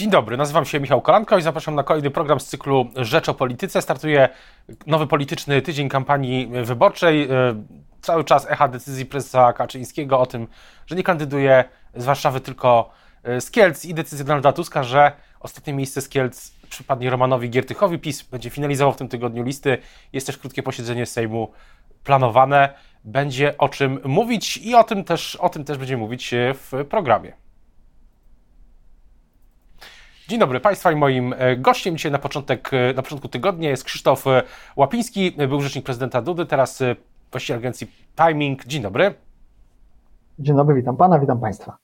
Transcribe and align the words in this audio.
Dzień 0.00 0.10
dobry, 0.10 0.36
nazywam 0.36 0.64
się 0.64 0.80
Michał 0.80 1.00
Kolanko 1.00 1.38
i 1.38 1.42
zapraszam 1.42 1.74
na 1.74 1.82
kolejny 1.82 2.10
program 2.10 2.40
z 2.40 2.46
cyklu 2.46 2.88
Rzecz 2.96 3.28
o 3.28 3.34
Polityce. 3.34 3.82
Startuje 3.82 4.28
nowy 4.86 5.06
polityczny 5.06 5.62
tydzień 5.62 5.88
kampanii 5.88 6.50
wyborczej. 6.64 7.22
E, 7.22 7.28
cały 8.00 8.24
czas 8.24 8.50
echa 8.50 8.68
decyzji 8.68 9.06
prezesa 9.06 9.52
Kaczyńskiego 9.52 10.20
o 10.20 10.26
tym, 10.26 10.46
że 10.86 10.96
nie 10.96 11.02
kandyduje 11.02 11.64
z 11.94 12.04
Warszawy, 12.04 12.40
tylko 12.40 12.90
e, 13.22 13.40
z 13.40 13.50
Kielc 13.50 13.84
i 13.84 13.94
decyzja 13.94 14.24
Donalda 14.24 14.52
Tuska, 14.52 14.82
że 14.82 15.12
ostatnie 15.40 15.72
miejsce 15.72 16.00
z 16.00 16.08
Kielc 16.08 16.52
przypadnie 16.70 17.10
Romanowi 17.10 17.50
Giertychowi. 17.50 17.98
PiS 17.98 18.22
będzie 18.22 18.50
finalizował 18.50 18.92
w 18.92 18.96
tym 18.96 19.08
tygodniu 19.08 19.42
listy. 19.42 19.78
Jest 20.12 20.26
też 20.26 20.38
krótkie 20.38 20.62
posiedzenie 20.62 21.06
Sejmu 21.06 21.52
planowane. 22.04 22.74
Będzie 23.04 23.58
o 23.58 23.68
czym 23.68 24.00
mówić 24.04 24.56
i 24.56 24.74
o 24.74 24.84
tym 24.84 25.04
też, 25.04 25.36
o 25.36 25.48
tym 25.48 25.64
też 25.64 25.78
będziemy 25.78 26.02
mówić 26.02 26.34
w 26.54 26.84
programie. 26.90 27.49
Dzień 30.30 30.40
dobry 30.40 30.60
Państwa 30.60 30.92
i 30.92 30.96
moim 30.96 31.34
e, 31.38 31.56
gościem 31.56 31.96
dzisiaj 31.96 32.12
na, 32.12 32.18
początek, 32.18 32.70
e, 32.72 32.94
na 32.94 33.02
początku 33.02 33.28
tygodnia 33.28 33.70
jest 33.70 33.84
Krzysztof 33.84 34.26
e, 34.26 34.42
Łapiński, 34.76 35.32
był 35.32 35.60
rzecznik 35.60 35.84
prezydenta 35.84 36.22
Dudy, 36.22 36.46
teraz 36.46 36.82
właściciel 37.30 37.56
agencji 37.56 37.90
Timing. 38.16 38.64
Dzień 38.66 38.82
dobry. 38.82 39.14
Dzień 40.38 40.56
dobry, 40.56 40.74
witam 40.74 40.96
Pana, 40.96 41.18
witam 41.18 41.40
Państwa. 41.40 41.76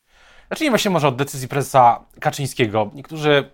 Zacznijmy 0.51 0.79
się 0.79 0.91
może 0.91 1.09
od 1.09 1.16
decyzji 1.16 1.48
prezesa 1.48 2.01
Kaczyńskiego. 2.21 2.91
Niektórzy 2.95 3.51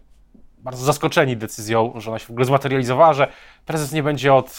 bardzo 0.58 0.84
zaskoczeni 0.84 1.36
decyzją, 1.36 1.92
że 1.96 2.10
ona 2.10 2.18
się 2.18 2.26
w 2.26 2.30
ogóle 2.30 2.44
zmaterializowała, 2.44 3.12
że 3.12 3.28
prezes 3.66 3.92
nie 3.92 4.02
będzie 4.02 4.34
od 4.34 4.58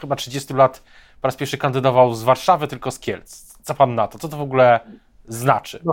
chyba 0.00 0.16
30 0.16 0.54
lat 0.54 0.82
po 1.20 1.28
raz 1.28 1.36
pierwszy 1.36 1.58
kandydował 1.58 2.14
z 2.14 2.22
Warszawy, 2.22 2.68
tylko 2.68 2.90
z 2.90 2.98
Kielc. 2.98 3.58
Co 3.62 3.74
Pan 3.74 3.94
na 3.94 4.08
to? 4.08 4.18
Co 4.18 4.28
to 4.28 4.36
w 4.36 4.42
ogóle 4.42 4.80
znaczy? 5.28 5.80
No, 5.84 5.92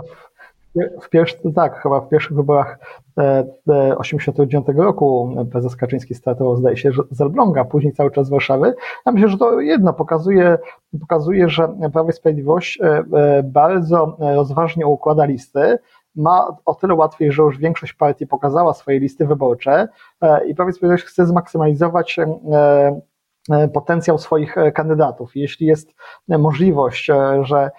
w 1.02 1.08
pierwszy, 1.08 1.36
tak, 1.54 1.82
chyba 1.82 2.00
w 2.00 2.08
pierwszych 2.08 2.36
wyborach 2.36 2.78
1989 3.14 4.68
e, 4.68 4.72
roku 4.72 5.36
prezes 5.50 5.76
Kaczyński 5.76 6.14
startował, 6.14 6.56
zdaje 6.56 6.76
się, 6.76 6.90
z 7.10 7.20
Elbląga, 7.20 7.64
później 7.64 7.92
cały 7.92 8.10
czas 8.10 8.26
z 8.26 8.30
Warszawy. 8.30 8.74
Ja 9.06 9.12
myślę, 9.12 9.28
że 9.28 9.38
to 9.38 9.60
jedno 9.60 9.92
pokazuje, 9.92 10.58
pokazuje 11.00 11.48
że 11.48 11.68
Prawo 11.92 12.10
i 12.10 12.12
Sprawiedliwość 12.12 12.80
e, 12.80 13.04
e, 13.12 13.42
bardzo 13.42 14.16
rozważnie 14.20 14.86
układa 14.86 15.24
listy, 15.24 15.78
ma 16.16 16.56
o 16.64 16.74
tyle 16.74 16.94
łatwiej, 16.94 17.32
że 17.32 17.42
już 17.42 17.58
większość 17.58 17.92
partii 17.92 18.26
pokazała 18.26 18.74
swoje 18.74 18.98
listy 19.00 19.26
wyborcze 19.26 19.88
i 20.46 20.54
Prawo 20.54 20.70
i 20.70 20.72
Sprawiedliwość 20.72 21.04
chce 21.04 21.26
zmaksymalizować 21.26 22.16
potencjał 23.74 24.18
swoich 24.18 24.54
kandydatów. 24.74 25.36
Jeśli 25.36 25.66
jest 25.66 25.94
możliwość, 26.28 27.10
że 27.42 27.70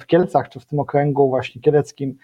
w 0.00 0.06
Kielcach, 0.06 0.48
czy 0.48 0.60
w 0.60 0.66
tym 0.66 0.78
okręgu 0.78 1.28
właśnie 1.28 1.60
kieleckim, 1.60 2.18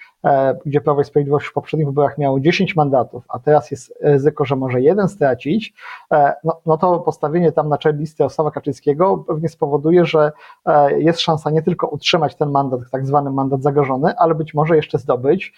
gdzie 0.66 0.80
Prawo 0.80 1.00
i 1.00 1.04
Sprawiedliwość 1.04 1.46
w 1.46 1.52
poprzednich 1.52 1.88
wyborach 1.88 2.18
miało 2.18 2.40
10 2.40 2.76
mandatów, 2.76 3.24
a 3.28 3.38
teraz 3.38 3.70
jest 3.70 3.94
ryzyko, 4.00 4.44
że 4.44 4.56
może 4.56 4.80
jeden 4.80 5.08
stracić, 5.08 5.74
e, 6.12 6.34
no, 6.44 6.60
no 6.66 6.78
to 6.78 6.98
postawienie 6.98 7.52
tam 7.52 7.68
na 7.68 7.78
czele 7.78 7.98
listy 7.98 8.24
Osława 8.24 8.50
Kaczyńskiego 8.50 9.24
pewnie 9.28 9.48
spowoduje, 9.48 10.04
że 10.04 10.32
e, 10.66 11.00
jest 11.00 11.20
szansa 11.20 11.50
nie 11.50 11.62
tylko 11.62 11.86
utrzymać 11.86 12.34
ten 12.34 12.50
mandat, 12.50 12.80
tak 12.92 13.06
zwany 13.06 13.30
mandat 13.30 13.62
zagrożony, 13.62 14.16
ale 14.16 14.34
być 14.34 14.54
może 14.54 14.76
jeszcze 14.76 14.98
zdobyć, 14.98 15.54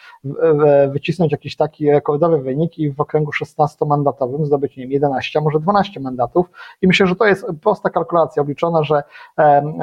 wycisnąć 0.88 1.32
jakiś 1.32 1.56
taki 1.56 1.90
rekordowy 1.90 2.38
wynik 2.38 2.78
i 2.78 2.90
w 2.90 3.00
okręgu 3.00 3.30
16-mandatowym 3.30 4.44
zdobyć, 4.44 4.76
nie 4.76 4.82
wiem, 4.82 4.92
11, 4.92 5.38
a 5.38 5.42
może 5.42 5.60
12 5.60 6.00
mandatów. 6.00 6.46
I 6.82 6.86
myślę, 6.86 7.06
że 7.06 7.16
to 7.16 7.24
jest 7.24 7.46
prosta 7.62 7.90
kalkulacja 7.90 8.42
obliczona, 8.42 8.82
że 8.82 9.02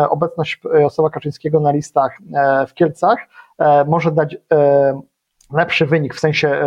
obecność 0.10 0.62
Osława 0.86 1.10
Kaczyńskiego 1.10 1.60
na 1.60 1.72
listach 1.72 2.18
e, 2.34 2.66
w 2.68 2.74
Kielcach 2.74 3.20
e, 3.20 3.28
może 3.88 4.12
dać 4.12 4.38
e, 4.54 5.02
lepszy 5.54 5.86
wynik, 5.86 6.16
w 6.16 6.20
sensie 6.20 6.62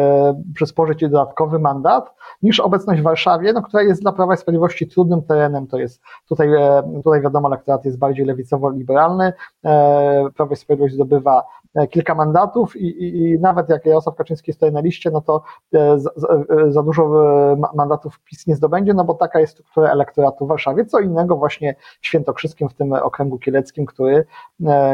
przysporzyć 0.55 1.01
dodatkowy 1.01 1.59
mandat, 1.59 2.15
niż 2.43 2.61
obecność 2.61 3.01
w 3.01 3.05
Warszawie, 3.05 3.53
no, 3.53 3.63
która 3.63 3.83
jest 3.83 4.03
dla 4.03 4.13
Prawa 4.13 4.35
i 4.35 4.37
Sprawiedliwości 4.37 4.89
trudnym 4.89 5.23
terenem, 5.23 5.67
to 5.67 5.79
jest 5.79 6.03
tutaj, 6.29 6.49
tutaj 7.05 7.21
wiadomo, 7.21 7.49
elektorat 7.49 7.85
jest 7.85 7.99
bardziej 7.99 8.27
lewicowo-liberalny, 8.27 9.33
Prawo 10.37 10.53
i 10.53 10.57
Sprawiedliwość 10.57 10.95
zdobywa 10.95 11.43
E, 11.66 11.66
kilka 11.91 12.15
mandatów 12.15 12.77
i, 12.77 12.87
i, 12.87 13.31
i 13.31 13.39
nawet 13.39 13.69
jak 13.69 13.87
Jarosław 13.87 14.17
Kaczyński 14.17 14.53
stoi 14.53 14.73
na 14.73 14.81
liście, 14.81 15.11
no 15.11 15.21
to 15.21 15.43
e, 15.75 15.99
za, 15.99 16.11
e, 16.11 16.73
za, 16.73 16.83
dużo 16.83 17.07
mandatów 17.75 18.21
PiS 18.21 18.47
nie 18.47 18.57
zdobędzie, 18.57 18.95
no 18.95 19.05
bo 19.05 19.15
taka 19.15 19.41
jest 19.41 19.53
struktura 19.53 19.91
elektoratu 19.91 20.45
w 20.45 20.49
Warszawie. 20.49 20.85
Co 20.85 21.01
innego 21.01 21.37
właśnie 21.37 21.75
Świętokrzyskim, 22.01 22.69
w 22.69 22.75
tym 22.75 22.93
okręgu 22.93 23.39
kieleckim, 23.39 23.87
który, 23.87 24.25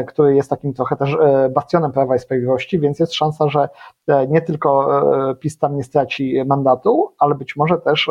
który 0.07 0.35
jest 0.35 0.49
takim 0.49 0.73
trochę 0.73 0.95
też 0.95 1.17
bastionem 1.51 1.91
Prawa 1.91 2.15
i 2.15 2.19
Sprawiedliwości, 2.19 2.79
więc 2.79 2.99
jest 2.99 3.13
szansa, 3.13 3.49
że 3.49 3.69
nie 4.27 4.41
tylko 4.41 4.89
PiS 5.39 5.57
tam 5.57 5.75
nie 5.75 5.83
straci 5.83 6.43
mandatu, 6.45 7.13
ale 7.19 7.35
być 7.35 7.55
może 7.55 7.77
też 7.77 8.09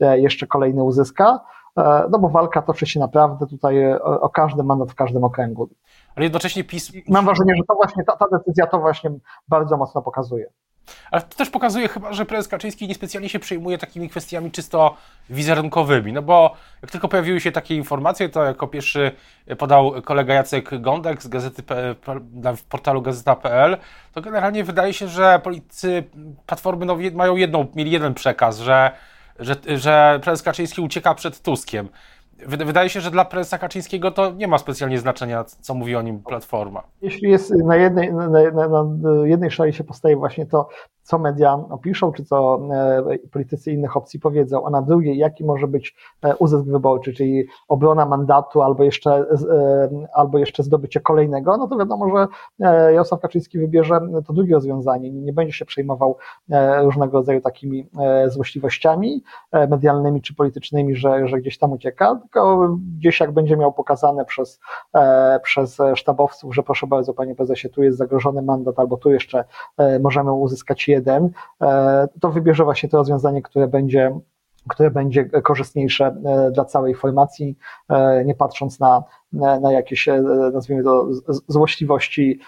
jeszcze 0.00 0.46
kolejny 0.46 0.82
uzyska. 0.82 1.40
E, 1.78 2.08
no 2.10 2.18
bo 2.18 2.28
walka 2.28 2.62
toczy 2.62 2.86
się 2.86 3.00
naprawdę 3.00 3.46
tutaj 3.46 3.82
e, 3.82 4.02
o 4.02 4.28
każdy 4.28 4.62
mandat 4.62 4.90
w 4.90 4.94
każdym 4.94 5.24
okręgu. 5.24 5.68
Ale 6.16 6.24
jednocześnie 6.24 6.64
PiS... 6.64 6.92
Mam 7.08 7.24
wrażenie, 7.24 7.52
że 7.56 7.62
to 7.68 7.74
właśnie 7.74 8.04
ta, 8.04 8.16
ta 8.16 8.26
decyzja 8.38 8.66
to 8.66 8.78
właśnie 8.78 9.10
bardzo 9.48 9.76
mocno 9.76 10.02
pokazuje. 10.02 10.46
Ale 11.10 11.22
to 11.22 11.36
też 11.36 11.50
pokazuje 11.50 11.88
chyba, 11.88 12.12
że 12.12 12.26
prezes 12.26 12.48
Kaczyński 12.48 12.88
niespecjalnie 12.88 13.28
się 13.28 13.38
przejmuje 13.38 13.78
takimi 13.78 14.08
kwestiami 14.08 14.50
czysto 14.50 14.96
wizerunkowymi, 15.30 16.12
no 16.12 16.22
bo 16.22 16.54
jak 16.82 16.90
tylko 16.90 17.08
pojawiły 17.08 17.40
się 17.40 17.52
takie 17.52 17.76
informacje, 17.76 18.28
to 18.28 18.44
jako 18.44 18.66
pierwszy 18.66 19.12
podał 19.58 20.02
kolega 20.02 20.34
Jacek 20.34 20.80
Gądek 20.80 21.22
z 21.22 21.28
gazety 21.28 21.62
w 22.56 22.64
portalu 22.68 23.02
gazeta.pl, 23.02 23.76
to 24.12 24.20
generalnie 24.20 24.64
wydaje 24.64 24.92
się, 24.92 25.08
że 25.08 25.40
politycy 25.44 26.04
Platformy 26.46 26.86
no, 26.86 26.96
mają 27.14 27.36
jedną, 27.36 27.66
mieli 27.74 27.90
jeden 27.90 28.14
przekaz, 28.14 28.58
że 28.58 28.92
że, 29.38 29.56
że 29.76 30.20
prezes 30.22 30.42
Kaczyński 30.42 30.80
ucieka 30.80 31.14
przed 31.14 31.42
Tuskiem. 31.42 31.88
Wydaje 32.46 32.88
się, 32.88 33.00
że 33.00 33.10
dla 33.10 33.24
prezesa 33.24 33.58
Kaczyńskiego 33.58 34.10
to 34.10 34.32
nie 34.32 34.48
ma 34.48 34.58
specjalnie 34.58 34.98
znaczenia, 34.98 35.44
co 35.44 35.74
mówi 35.74 35.96
o 35.96 36.02
nim 36.02 36.22
Platforma. 36.22 36.82
Jeśli 37.02 37.30
jest 37.30 37.54
na 37.64 37.76
jednej, 37.76 38.12
na, 38.12 38.28
na, 38.28 38.68
na 38.68 38.86
jednej 39.24 39.50
szali 39.50 39.72
się 39.72 39.84
postawi 39.84 40.16
właśnie 40.16 40.46
to, 40.46 40.68
co 41.04 41.18
media 41.18 41.54
opiszą, 41.70 42.12
czy 42.12 42.24
co 42.24 42.60
e, 42.72 43.18
politycy 43.32 43.72
innych 43.72 43.96
opcji 43.96 44.20
powiedzą, 44.20 44.66
a 44.66 44.70
na 44.70 44.82
drugiej, 44.82 45.18
jaki 45.18 45.44
może 45.44 45.68
być 45.68 45.96
e, 46.22 46.36
uzysk 46.36 46.64
wyborczy, 46.64 47.12
czyli 47.12 47.44
obrona 47.68 48.06
mandatu 48.06 48.62
albo 48.62 48.84
jeszcze, 48.84 49.10
e, 49.12 49.26
albo 50.14 50.38
jeszcze 50.38 50.62
zdobycie 50.62 51.00
kolejnego, 51.00 51.56
no 51.56 51.68
to 51.68 51.76
wiadomo, 51.76 52.10
że 52.10 52.26
Jarosław 52.92 53.20
Kaczyński 53.20 53.58
wybierze 53.58 54.00
to 54.26 54.32
drugie 54.32 54.54
rozwiązanie. 54.54 55.10
Nie 55.10 55.32
będzie 55.32 55.52
się 55.52 55.64
przejmował 55.64 56.16
różnego 56.82 57.18
rodzaju 57.18 57.40
takimi 57.40 57.88
złośliwościami 58.26 59.22
medialnymi 59.52 60.22
czy 60.22 60.34
politycznymi, 60.34 60.96
że, 60.96 61.28
że 61.28 61.38
gdzieś 61.38 61.58
tam 61.58 61.72
ucieka, 61.72 62.20
tylko 62.22 62.68
gdzieś 62.98 63.20
jak 63.20 63.32
będzie 63.32 63.56
miał 63.56 63.72
pokazane 63.72 64.24
przez, 64.24 64.60
przez 65.42 65.78
sztabowców, 65.94 66.54
że 66.54 66.62
proszę 66.62 66.86
bardzo, 66.86 67.14
panie 67.14 67.34
prezesie, 67.34 67.68
tu 67.68 67.82
jest 67.82 67.98
zagrożony 67.98 68.42
mandat, 68.42 68.78
albo 68.78 68.96
tu 68.96 69.10
jeszcze 69.10 69.44
możemy 70.00 70.32
uzyskać 70.32 70.88
jeden, 70.94 71.30
e, 71.60 72.08
to 72.20 72.30
wybierze 72.30 72.64
właśnie 72.64 72.88
to 72.88 72.96
rozwiązanie, 72.96 73.42
które 73.42 73.68
będzie 73.68 74.20
które 74.68 74.90
będzie 74.90 75.24
korzystniejsze 75.24 76.06
e, 76.06 76.50
dla 76.50 76.64
całej 76.64 76.94
formacji, 76.94 77.58
e, 77.88 78.24
nie 78.24 78.34
patrząc 78.34 78.80
na, 78.80 79.02
na 79.32 79.72
jakieś, 79.72 80.08
nazwijmy 80.52 80.84
to, 80.84 81.08
złośliwości, 81.48 82.40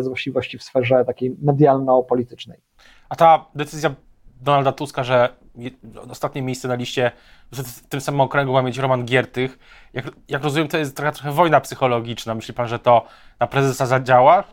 złośliwości 0.00 0.58
w 0.58 0.62
sferze 0.62 1.04
takiej 1.04 1.36
medialno-politycznej. 1.42 2.58
A 3.08 3.16
ta 3.16 3.46
decyzja 3.54 3.94
Donalda 4.40 4.72
Tuska, 4.72 5.04
że 5.04 5.28
ostatnie 6.10 6.42
miejsce 6.42 6.68
na 6.68 6.74
liście 6.74 7.12
w 7.52 7.88
tym 7.88 8.00
samym 8.00 8.20
okręgu 8.20 8.52
ma 8.52 8.62
mieć 8.62 8.78
Roman 8.78 9.04
Giertych, 9.04 9.58
jak, 9.94 10.04
jak 10.28 10.44
rozumiem, 10.44 10.68
to 10.68 10.78
jest 10.78 10.96
trochę, 10.96 11.12
trochę 11.12 11.32
wojna 11.32 11.60
psychologiczna. 11.60 12.34
Myśli 12.34 12.54
pan, 12.54 12.68
że 12.68 12.78
to 12.78 13.06
na 13.40 13.46
prezesa 13.46 13.86
zadziała? 13.86 14.44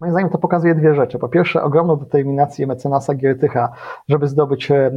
Moim 0.00 0.12
zdaniem 0.12 0.30
to 0.30 0.38
pokazuje 0.38 0.74
dwie 0.74 0.94
rzeczy. 0.94 1.18
Po 1.18 1.28
pierwsze, 1.28 1.62
ogromną 1.62 1.96
determinację 1.96 2.66
mecenasa 2.66 3.14
Giertycha, 3.14 3.72
żeby 4.08 4.28
zdobyć, 4.28 4.70
e, 4.70 4.90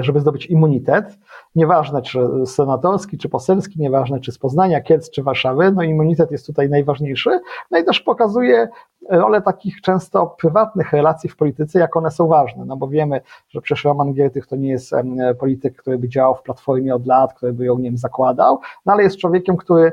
żeby 0.00 0.20
zdobyć 0.20 0.46
immunitet. 0.46 1.18
Nieważne, 1.54 2.02
czy 2.02 2.20
senatorski, 2.46 3.18
czy 3.18 3.28
poselski, 3.28 3.80
nieważne, 3.80 4.20
czy 4.20 4.32
z 4.32 4.38
Poznania, 4.38 4.80
Kielc, 4.80 5.10
czy 5.10 5.22
Warszawy. 5.22 5.72
No 5.72 5.82
immunitet 5.82 6.30
jest 6.30 6.46
tutaj 6.46 6.70
najważniejszy. 6.70 7.40
No 7.70 7.78
i 7.78 7.84
też 7.84 8.00
pokazuje 8.00 8.68
rolę 9.10 9.42
takich 9.42 9.80
często 9.80 10.26
prywatnych 10.26 10.92
relacji 10.92 11.30
w 11.30 11.36
polityce, 11.36 11.78
jak 11.78 11.96
one 11.96 12.10
są 12.10 12.26
ważne. 12.26 12.64
No 12.64 12.76
bo 12.76 12.88
wiemy, 12.88 13.20
że 13.48 13.60
przecież 13.60 13.84
Roman 13.84 14.14
Giertych 14.14 14.46
to 14.46 14.56
nie 14.56 14.70
jest 14.70 14.92
polityk, 15.40 15.76
który 15.76 15.98
by 15.98 16.08
działał 16.08 16.34
w 16.34 16.42
Platformie 16.42 16.94
od 16.94 17.06
lat, 17.06 17.34
który 17.34 17.52
by 17.52 17.64
ją, 17.64 17.78
nie 17.78 17.90
wiem, 17.90 17.98
zakładał, 17.98 18.60
no 18.86 18.92
ale 18.92 19.02
jest 19.02 19.16
człowiekiem, 19.16 19.56
który 19.56 19.92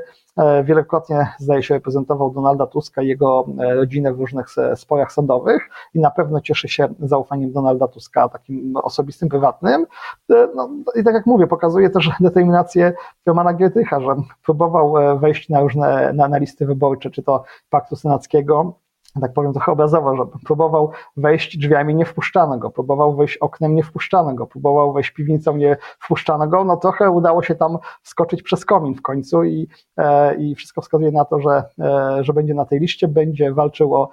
wielokrotnie, 0.64 1.26
zdaje 1.38 1.62
się, 1.62 1.74
reprezentował 1.74 2.30
Donalda 2.30 2.66
Tuska 2.66 3.02
i 3.02 3.08
jego 3.08 3.46
e, 3.58 3.74
rodzinę 3.74 4.12
w 4.12 4.20
różnych 4.20 4.46
sporach 4.74 5.12
sądowych 5.12 5.68
i 5.94 6.00
na 6.00 6.10
pewno 6.10 6.40
cieszy 6.40 6.68
się 6.68 6.88
zaufaniem 7.00 7.52
Donalda 7.52 7.88
Tuska, 7.88 8.28
takim 8.28 8.76
osobistym, 8.76 9.28
prywatnym. 9.28 9.86
E, 10.30 10.48
no, 10.54 10.70
I 10.96 11.04
tak 11.04 11.14
jak 11.14 11.26
mówię, 11.26 11.46
pokazuje 11.46 11.90
też 11.90 12.10
determinację 12.20 12.92
Romana 13.26 13.54
Giertycha, 13.54 14.00
że 14.00 14.16
próbował 14.44 15.18
wejść 15.18 15.48
na 15.48 15.60
różne 15.60 16.12
na, 16.12 16.28
na 16.28 16.38
listy 16.38 16.66
wyborcze, 16.66 17.10
czy 17.10 17.22
to 17.22 17.44
Paktu 17.70 17.96
Senackiego, 17.96 18.74
tak 19.20 19.32
powiem 19.32 19.52
trochę 19.52 19.72
obrazowo, 19.72 20.16
że 20.16 20.22
próbował 20.44 20.90
wejść 21.16 21.58
drzwiami, 21.58 21.94
nie 21.94 22.04
wpuszczano 22.04 22.58
go, 22.58 22.70
próbował 22.70 23.16
wejść 23.16 23.36
oknem, 23.36 23.74
nie 23.74 23.82
wpuszczano 23.82 24.34
go, 24.34 24.46
próbował 24.46 24.92
wejść 24.92 25.10
piwnicą, 25.10 25.56
nie 25.56 25.76
wpuszczano 25.98 26.48
go, 26.48 26.64
no 26.64 26.76
trochę 26.76 27.10
udało 27.10 27.42
się 27.42 27.54
tam 27.54 27.78
skoczyć 28.02 28.42
przez 28.42 28.64
komin 28.64 28.94
w 28.94 29.02
końcu 29.02 29.44
i, 29.44 29.68
e, 29.96 30.34
i 30.34 30.54
wszystko 30.54 30.80
wskazuje 30.80 31.12
na 31.12 31.24
to, 31.24 31.40
że, 31.40 31.64
e, 31.80 32.24
że 32.24 32.32
będzie 32.32 32.54
na 32.54 32.64
tej 32.64 32.80
liście, 32.80 33.08
będzie 33.08 33.52
walczył 33.52 33.94
o 33.94 34.10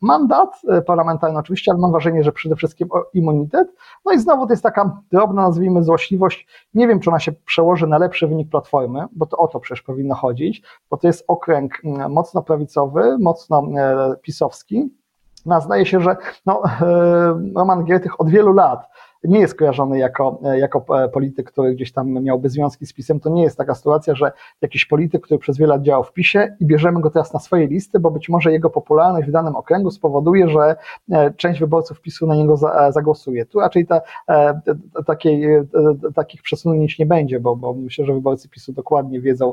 mandat 0.00 0.60
parlamentarny 0.86 1.38
oczywiście, 1.38 1.72
ale 1.72 1.80
mam 1.80 1.90
wrażenie, 1.90 2.22
że 2.22 2.32
przede 2.32 2.56
wszystkim 2.56 2.88
immunitet. 3.14 3.74
No 4.04 4.12
i 4.12 4.18
znowu 4.18 4.46
to 4.46 4.52
jest 4.52 4.62
taka 4.62 5.02
drobna, 5.12 5.42
nazwijmy, 5.42 5.82
złośliwość. 5.82 6.46
Nie 6.74 6.88
wiem, 6.88 7.00
czy 7.00 7.10
ona 7.10 7.18
się 7.18 7.32
przełoży 7.32 7.86
na 7.86 7.98
lepszy 7.98 8.28
wynik 8.28 8.50
Platformy, 8.50 9.04
bo 9.12 9.26
to 9.26 9.36
o 9.36 9.48
to 9.48 9.60
przecież 9.60 9.82
powinno 9.82 10.14
chodzić, 10.14 10.62
bo 10.90 10.96
to 10.96 11.06
jest 11.06 11.24
okręg 11.28 11.82
mocno 12.08 12.42
prawicowy, 12.42 13.18
mocno 13.18 13.62
pisowski. 14.22 14.94
No, 15.46 15.60
zdaje 15.60 15.86
się, 15.86 16.00
że 16.00 16.16
no, 16.46 16.62
Roman 17.56 17.84
Giertych 17.84 18.20
od 18.20 18.30
wielu 18.30 18.52
lat 18.52 18.88
nie 19.24 19.38
jest 19.38 19.54
kojarzony 19.54 19.98
jako, 19.98 20.40
jako 20.58 20.84
polityk, 21.12 21.52
który 21.52 21.74
gdzieś 21.74 21.92
tam 21.92 22.12
miałby 22.12 22.48
związki 22.48 22.86
z 22.86 22.92
PiSem. 22.92 23.20
To 23.20 23.30
nie 23.30 23.42
jest 23.42 23.58
taka 23.58 23.74
sytuacja, 23.74 24.14
że 24.14 24.32
jakiś 24.62 24.84
polityk, 24.84 25.22
który 25.22 25.38
przez 25.38 25.58
wiele 25.58 25.74
lat 25.74 25.82
działał 25.82 26.04
w 26.04 26.12
PiSie 26.12 26.56
i 26.60 26.66
bierzemy 26.66 27.00
go 27.00 27.10
teraz 27.10 27.32
na 27.32 27.40
swoje 27.40 27.66
listy, 27.66 28.00
bo 28.00 28.10
być 28.10 28.28
może 28.28 28.52
jego 28.52 28.70
popularność 28.70 29.28
w 29.28 29.32
danym 29.32 29.56
okręgu 29.56 29.90
spowoduje, 29.90 30.48
że 30.48 30.76
e, 31.12 31.32
część 31.34 31.60
wyborców 31.60 32.00
PiSu 32.00 32.26
na 32.26 32.34
niego 32.34 32.54
e, 32.74 32.92
zagłosuje. 32.92 33.46
Tu 33.46 33.60
raczej 33.60 33.86
ta, 33.86 34.00
e, 34.28 34.60
takiej, 35.06 35.46
takich 36.14 36.42
przesunięć 36.42 36.98
nie 36.98 37.06
będzie, 37.06 37.40
bo, 37.40 37.56
bo 37.56 37.74
myślę, 37.74 38.04
że 38.04 38.12
wyborcy 38.12 38.48
PiSu 38.48 38.72
dokładnie 38.72 39.20
wiedzą, 39.20 39.52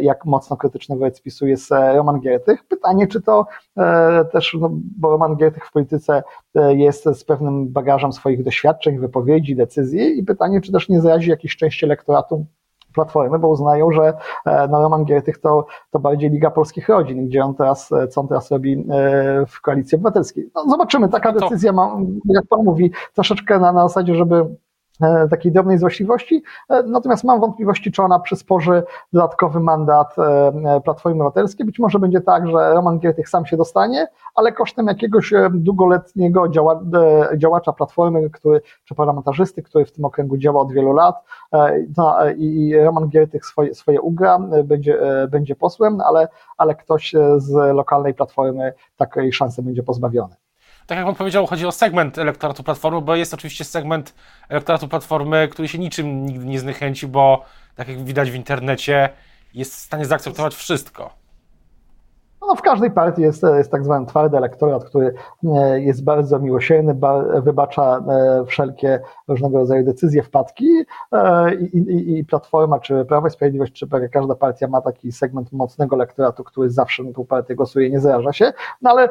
jak 0.00 0.24
mocno 0.24 0.56
krytyczny 0.56 0.96
wobec 0.96 1.22
PiSu 1.22 1.46
jest 1.46 1.70
Roman 1.70 2.20
Giertych. 2.20 2.64
Pytanie, 2.64 3.06
czy 3.06 3.22
to 3.22 3.46
też, 4.32 4.56
no, 4.60 4.70
bo 4.98 5.10
Roman 5.10 5.36
Giertych 5.36 5.66
w 5.66 5.72
polityce 5.72 6.22
jest 6.54 7.04
z 7.04 7.24
pewnym 7.24 7.68
bagażem 7.68 8.12
swoich 8.12 8.42
doświadczeń, 8.42 8.98
wypowiedzi, 8.98 9.56
decyzji 9.56 10.18
i 10.18 10.22
pytanie, 10.22 10.60
czy 10.60 10.72
też 10.72 10.88
nie 10.88 11.00
zrazi 11.00 11.30
jakiejś 11.30 11.56
części 11.56 11.84
elektoratu 11.84 12.46
Platformy, 12.94 13.38
bo 13.38 13.48
uznają, 13.48 13.92
że 13.92 14.12
e, 14.46 14.68
no, 14.68 14.82
Roman 14.82 15.04
Giertych 15.04 15.38
to, 15.38 15.66
to 15.90 15.98
bardziej 15.98 16.30
Liga 16.30 16.50
Polskich 16.50 16.88
Rodzin, 16.88 17.26
gdzie 17.26 17.44
on 17.44 17.54
teraz, 17.54 17.92
e, 17.92 18.08
co 18.08 18.20
on 18.20 18.28
teraz 18.28 18.50
robi 18.50 18.72
e, 18.90 19.46
w 19.46 19.60
Koalicji 19.60 19.96
Obywatelskiej. 19.96 20.50
No, 20.54 20.64
zobaczymy, 20.68 21.08
taka 21.08 21.32
decyzja 21.32 21.72
ma, 21.72 21.96
jak 22.24 22.46
pan 22.46 22.64
mówi, 22.64 22.90
troszeczkę 23.14 23.58
na, 23.58 23.72
na 23.72 23.88
zasadzie, 23.88 24.14
żeby 24.14 24.46
E, 24.46 24.69
takiej 25.30 25.52
drobnej 25.52 25.78
złośliwości, 25.78 26.42
e, 26.68 26.82
natomiast 26.82 27.24
mam 27.24 27.40
wątpliwości, 27.40 27.92
czy 27.92 28.02
ona 28.02 28.18
przysporzy 28.18 28.82
dodatkowy 29.12 29.60
mandat 29.60 30.18
e, 30.18 30.80
Platformy 30.84 31.16
Obywatelskiej. 31.16 31.66
Być 31.66 31.78
może 31.78 31.98
będzie 31.98 32.20
tak, 32.20 32.46
że 32.46 32.74
Roman 32.74 32.98
Giertych 32.98 33.28
sam 33.28 33.46
się 33.46 33.56
dostanie, 33.56 34.06
ale 34.34 34.52
kosztem 34.52 34.86
jakiegoś 34.86 35.32
długoletniego 35.50 36.48
działa, 36.48 36.80
działacza 37.36 37.72
Platformy, 37.72 38.30
który, 38.30 38.60
czy 38.84 38.94
parlamentarzysty, 38.94 39.62
który 39.62 39.84
w 39.84 39.92
tym 39.92 40.04
okręgu 40.04 40.36
działa 40.36 40.60
od 40.60 40.72
wielu 40.72 40.92
lat 40.92 41.24
no, 41.96 42.16
i 42.36 42.76
Roman 42.84 43.08
Giertych 43.08 43.46
swoje, 43.46 43.74
swoje 43.74 44.00
ugra, 44.00 44.38
będzie, 44.64 44.98
będzie 45.30 45.56
posłem, 45.56 46.00
ale, 46.00 46.28
ale 46.58 46.74
ktoś 46.74 47.14
z 47.36 47.74
lokalnej 47.74 48.14
Platformy 48.14 48.72
takiej 48.96 49.32
szansy 49.32 49.62
będzie 49.62 49.82
pozbawiony 49.82 50.34
tak 50.90 50.98
jak 50.98 51.06
pan 51.06 51.14
powiedział, 51.14 51.46
chodzi 51.46 51.66
o 51.66 51.72
segment 51.72 52.18
elektoratu 52.18 52.62
Platformy, 52.62 53.00
bo 53.00 53.16
jest 53.16 53.34
oczywiście 53.34 53.64
segment 53.64 54.14
elektoratu 54.48 54.88
Platformy, 54.88 55.48
który 55.52 55.68
się 55.68 55.78
niczym 55.78 56.26
nigdy 56.26 56.46
nie 56.46 56.60
zniechęci, 56.60 57.06
bo 57.06 57.44
tak 57.74 57.88
jak 57.88 58.04
widać 58.04 58.30
w 58.30 58.34
internecie, 58.34 59.08
jest 59.54 59.74
w 59.74 59.78
stanie 59.78 60.04
zaakceptować 60.04 60.54
wszystko. 60.54 61.19
No, 62.48 62.56
w 62.56 62.62
każdej 62.62 62.90
partii 62.90 63.22
jest, 63.22 63.42
jest 63.56 63.70
tak 63.70 63.84
zwany 63.84 64.06
twardy 64.06 64.36
elektorat, 64.36 64.84
który 64.84 65.14
e, 65.44 65.80
jest 65.80 66.04
bardzo 66.04 66.38
miłosierny, 66.38 66.96
wybacza 67.42 67.96
e, 67.98 68.44
wszelkie 68.46 69.00
różnego 69.28 69.58
rodzaju 69.58 69.84
decyzje, 69.84 70.22
wpadki 70.22 70.84
e, 71.12 71.54
i, 71.54 71.78
i, 71.78 72.18
i 72.18 72.24
Platforma, 72.24 72.78
czy 72.78 73.04
Prawo 73.04 73.26
i 73.26 73.30
Sprawiedliwość, 73.30 73.72
czy 73.72 73.86
prawie 73.86 74.08
każda 74.08 74.34
partia 74.34 74.68
ma 74.68 74.80
taki 74.80 75.12
segment 75.12 75.52
mocnego 75.52 75.96
elektoratu, 75.96 76.44
który 76.44 76.70
zawsze 76.70 77.02
na 77.04 77.12
tą 77.12 77.26
partię 77.26 77.54
głosuje, 77.54 77.90
nie 77.90 78.00
zaraża 78.00 78.32
się, 78.32 78.52
no 78.82 78.90
ale 78.90 79.08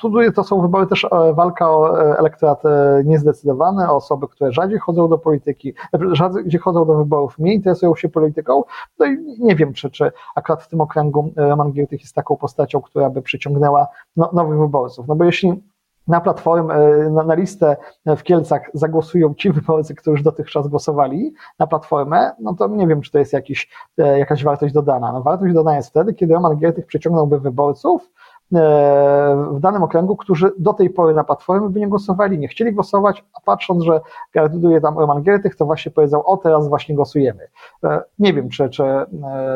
tu 0.00 0.12
to 0.34 0.44
są 0.44 0.60
wybory 0.60 0.86
też 0.86 1.06
walka 1.34 1.70
o 1.70 2.00
elektorat 2.18 2.62
niezdecydowany, 3.04 3.90
o 3.90 3.96
osoby, 3.96 4.28
które 4.28 4.52
rzadziej 4.52 4.78
chodzą 4.78 5.08
do 5.08 5.18
polityki, 5.18 5.74
rzadziej 6.12 6.60
chodzą 6.60 6.84
do 6.86 6.96
wyborów, 6.96 7.38
mniej 7.38 7.56
interesują 7.56 7.94
się 7.94 8.08
polityką, 8.08 8.62
no 8.98 9.06
i 9.06 9.16
nie 9.38 9.56
wiem, 9.56 9.72
czy, 9.72 9.90
czy 9.90 10.12
akurat 10.34 10.62
w 10.62 10.68
tym 10.68 10.80
okręgu 10.80 11.32
Roman 11.36 11.72
Giertych 11.72 12.00
jest 12.00 12.14
taką 12.20 12.36
postacią, 12.36 12.80
która 12.80 13.10
by 13.10 13.22
przyciągnęła 13.22 13.86
no, 14.16 14.30
nowych 14.32 14.58
wyborców. 14.58 15.08
No 15.08 15.16
bo 15.16 15.24
jeśli 15.24 15.62
na 16.08 16.20
platformę, 16.20 16.74
e, 16.74 17.10
na, 17.10 17.22
na, 17.22 17.34
listę 17.34 17.76
w 18.06 18.22
Kielcach 18.22 18.70
zagłosują 18.74 19.34
ci 19.34 19.50
wyborcy, 19.52 19.94
którzy 19.94 20.22
dotychczas 20.22 20.68
głosowali 20.68 21.34
na 21.58 21.66
platformę, 21.66 22.30
no 22.40 22.54
to 22.54 22.68
nie 22.68 22.86
wiem, 22.86 23.00
czy 23.00 23.10
to 23.10 23.18
jest 23.18 23.32
jakiś, 23.32 23.68
e, 23.98 24.18
jakaś 24.18 24.44
wartość 24.44 24.74
dodana. 24.74 25.12
No, 25.12 25.22
wartość 25.22 25.54
dodana 25.54 25.76
jest 25.76 25.90
wtedy, 25.90 26.14
kiedy 26.14 26.34
Roman 26.34 26.56
Giertych 26.56 26.86
przyciągnąłby 26.86 27.40
wyborców, 27.40 28.10
w 28.52 29.60
danym 29.60 29.82
okręgu, 29.82 30.16
którzy 30.16 30.52
do 30.58 30.72
tej 30.72 30.90
pory 30.90 31.14
na 31.14 31.24
Platformie 31.24 31.68
by 31.68 31.80
nie 31.80 31.88
głosowali, 31.88 32.38
nie 32.38 32.48
chcieli 32.48 32.72
głosować, 32.72 33.24
a 33.34 33.40
patrząc, 33.40 33.84
że 33.84 34.00
kandyduje 34.32 34.80
tam 34.80 34.98
Roman 34.98 35.22
Giertych, 35.22 35.56
to 35.56 35.66
właśnie 35.66 35.92
powiedział, 35.92 36.22
o 36.26 36.36
teraz 36.36 36.68
właśnie 36.68 36.94
głosujemy. 36.94 37.48
E, 37.84 38.02
nie 38.18 38.34
wiem, 38.34 38.48
czy, 38.48 38.68
czy, 38.68 38.84
e, 38.84 39.06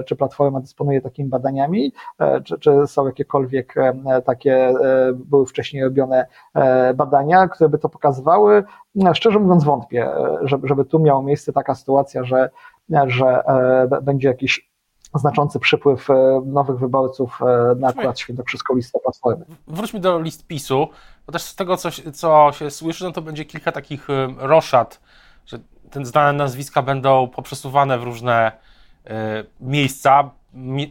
czy 0.07 0.17
Platforma 0.17 0.61
dysponuje 0.61 1.01
takimi 1.01 1.29
badaniami, 1.29 1.93
czy, 2.45 2.59
czy 2.59 2.87
są 2.87 3.07
jakiekolwiek 3.07 3.75
takie, 4.25 4.75
były 5.15 5.47
wcześniej 5.47 5.85
robione 5.85 6.27
badania, 6.95 7.49
które 7.49 7.71
by 7.71 7.79
to 7.79 7.89
pokazywały. 7.89 8.65
Szczerze 9.13 9.39
mówiąc 9.39 9.65
wątpię, 9.65 10.11
żeby, 10.43 10.69
żeby 10.69 10.85
tu 10.85 10.99
miała 10.99 11.23
miejsce 11.23 11.53
taka 11.53 11.75
sytuacja, 11.75 12.25
że, 12.25 12.51
że 13.07 13.43
będzie 14.03 14.29
jakiś 14.29 14.74
znaczący 15.19 15.59
przypływ 15.59 16.11
e, 16.11 16.43
nowych 16.47 16.79
wyborców 16.79 17.41
e, 17.43 17.75
na 17.75 17.89
akurat 17.89 18.21
świętokrzyską 18.21 18.77
listę 18.77 18.99
Platformy. 19.03 19.45
Wróćmy 19.67 20.01
do 20.01 20.21
list 20.21 20.47
PiSu, 20.47 20.89
bo 21.27 21.33
też 21.33 21.43
z 21.43 21.55
tego, 21.55 21.77
co, 21.77 21.89
co 22.13 22.51
się 22.53 22.71
słyszy, 22.71 23.05
no 23.05 23.13
to 23.13 23.23
będzie 23.23 23.45
kilka 23.45 23.73
takich 23.73 24.11
e, 24.11 24.29
roszad, 24.39 25.01
że 25.47 25.59
te 25.91 26.05
znane 26.05 26.33
nazwiska 26.33 26.83
będą 26.83 27.29
poprzesuwane 27.29 27.99
w 27.99 28.03
różne 28.03 28.53
y, 29.07 29.11
miejsca. 29.61 30.31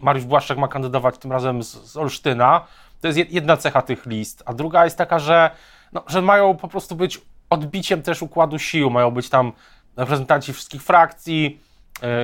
Mariusz 0.01 0.25
Błaszczak 0.25 0.57
ma 0.57 0.67
kandydować 0.67 1.17
tym 1.17 1.31
razem 1.31 1.63
z, 1.63 1.67
z 1.67 1.97
Olsztyna. 1.97 2.65
To 3.01 3.07
jest 3.07 3.19
jedna 3.31 3.57
cecha 3.57 3.81
tych 3.81 4.05
list, 4.05 4.43
a 4.45 4.53
druga 4.53 4.85
jest 4.85 4.97
taka, 4.97 5.19
że, 5.19 5.51
no, 5.93 6.03
że 6.07 6.21
mają 6.21 6.57
po 6.57 6.67
prostu 6.67 6.95
być 6.95 7.21
odbiciem 7.49 8.01
też 8.01 8.21
układu 8.21 8.59
sił, 8.59 8.89
mają 8.89 9.12
być 9.12 9.29
tam 9.29 9.51
reprezentanci 9.98 10.53
wszystkich 10.53 10.83
frakcji, 10.83 11.59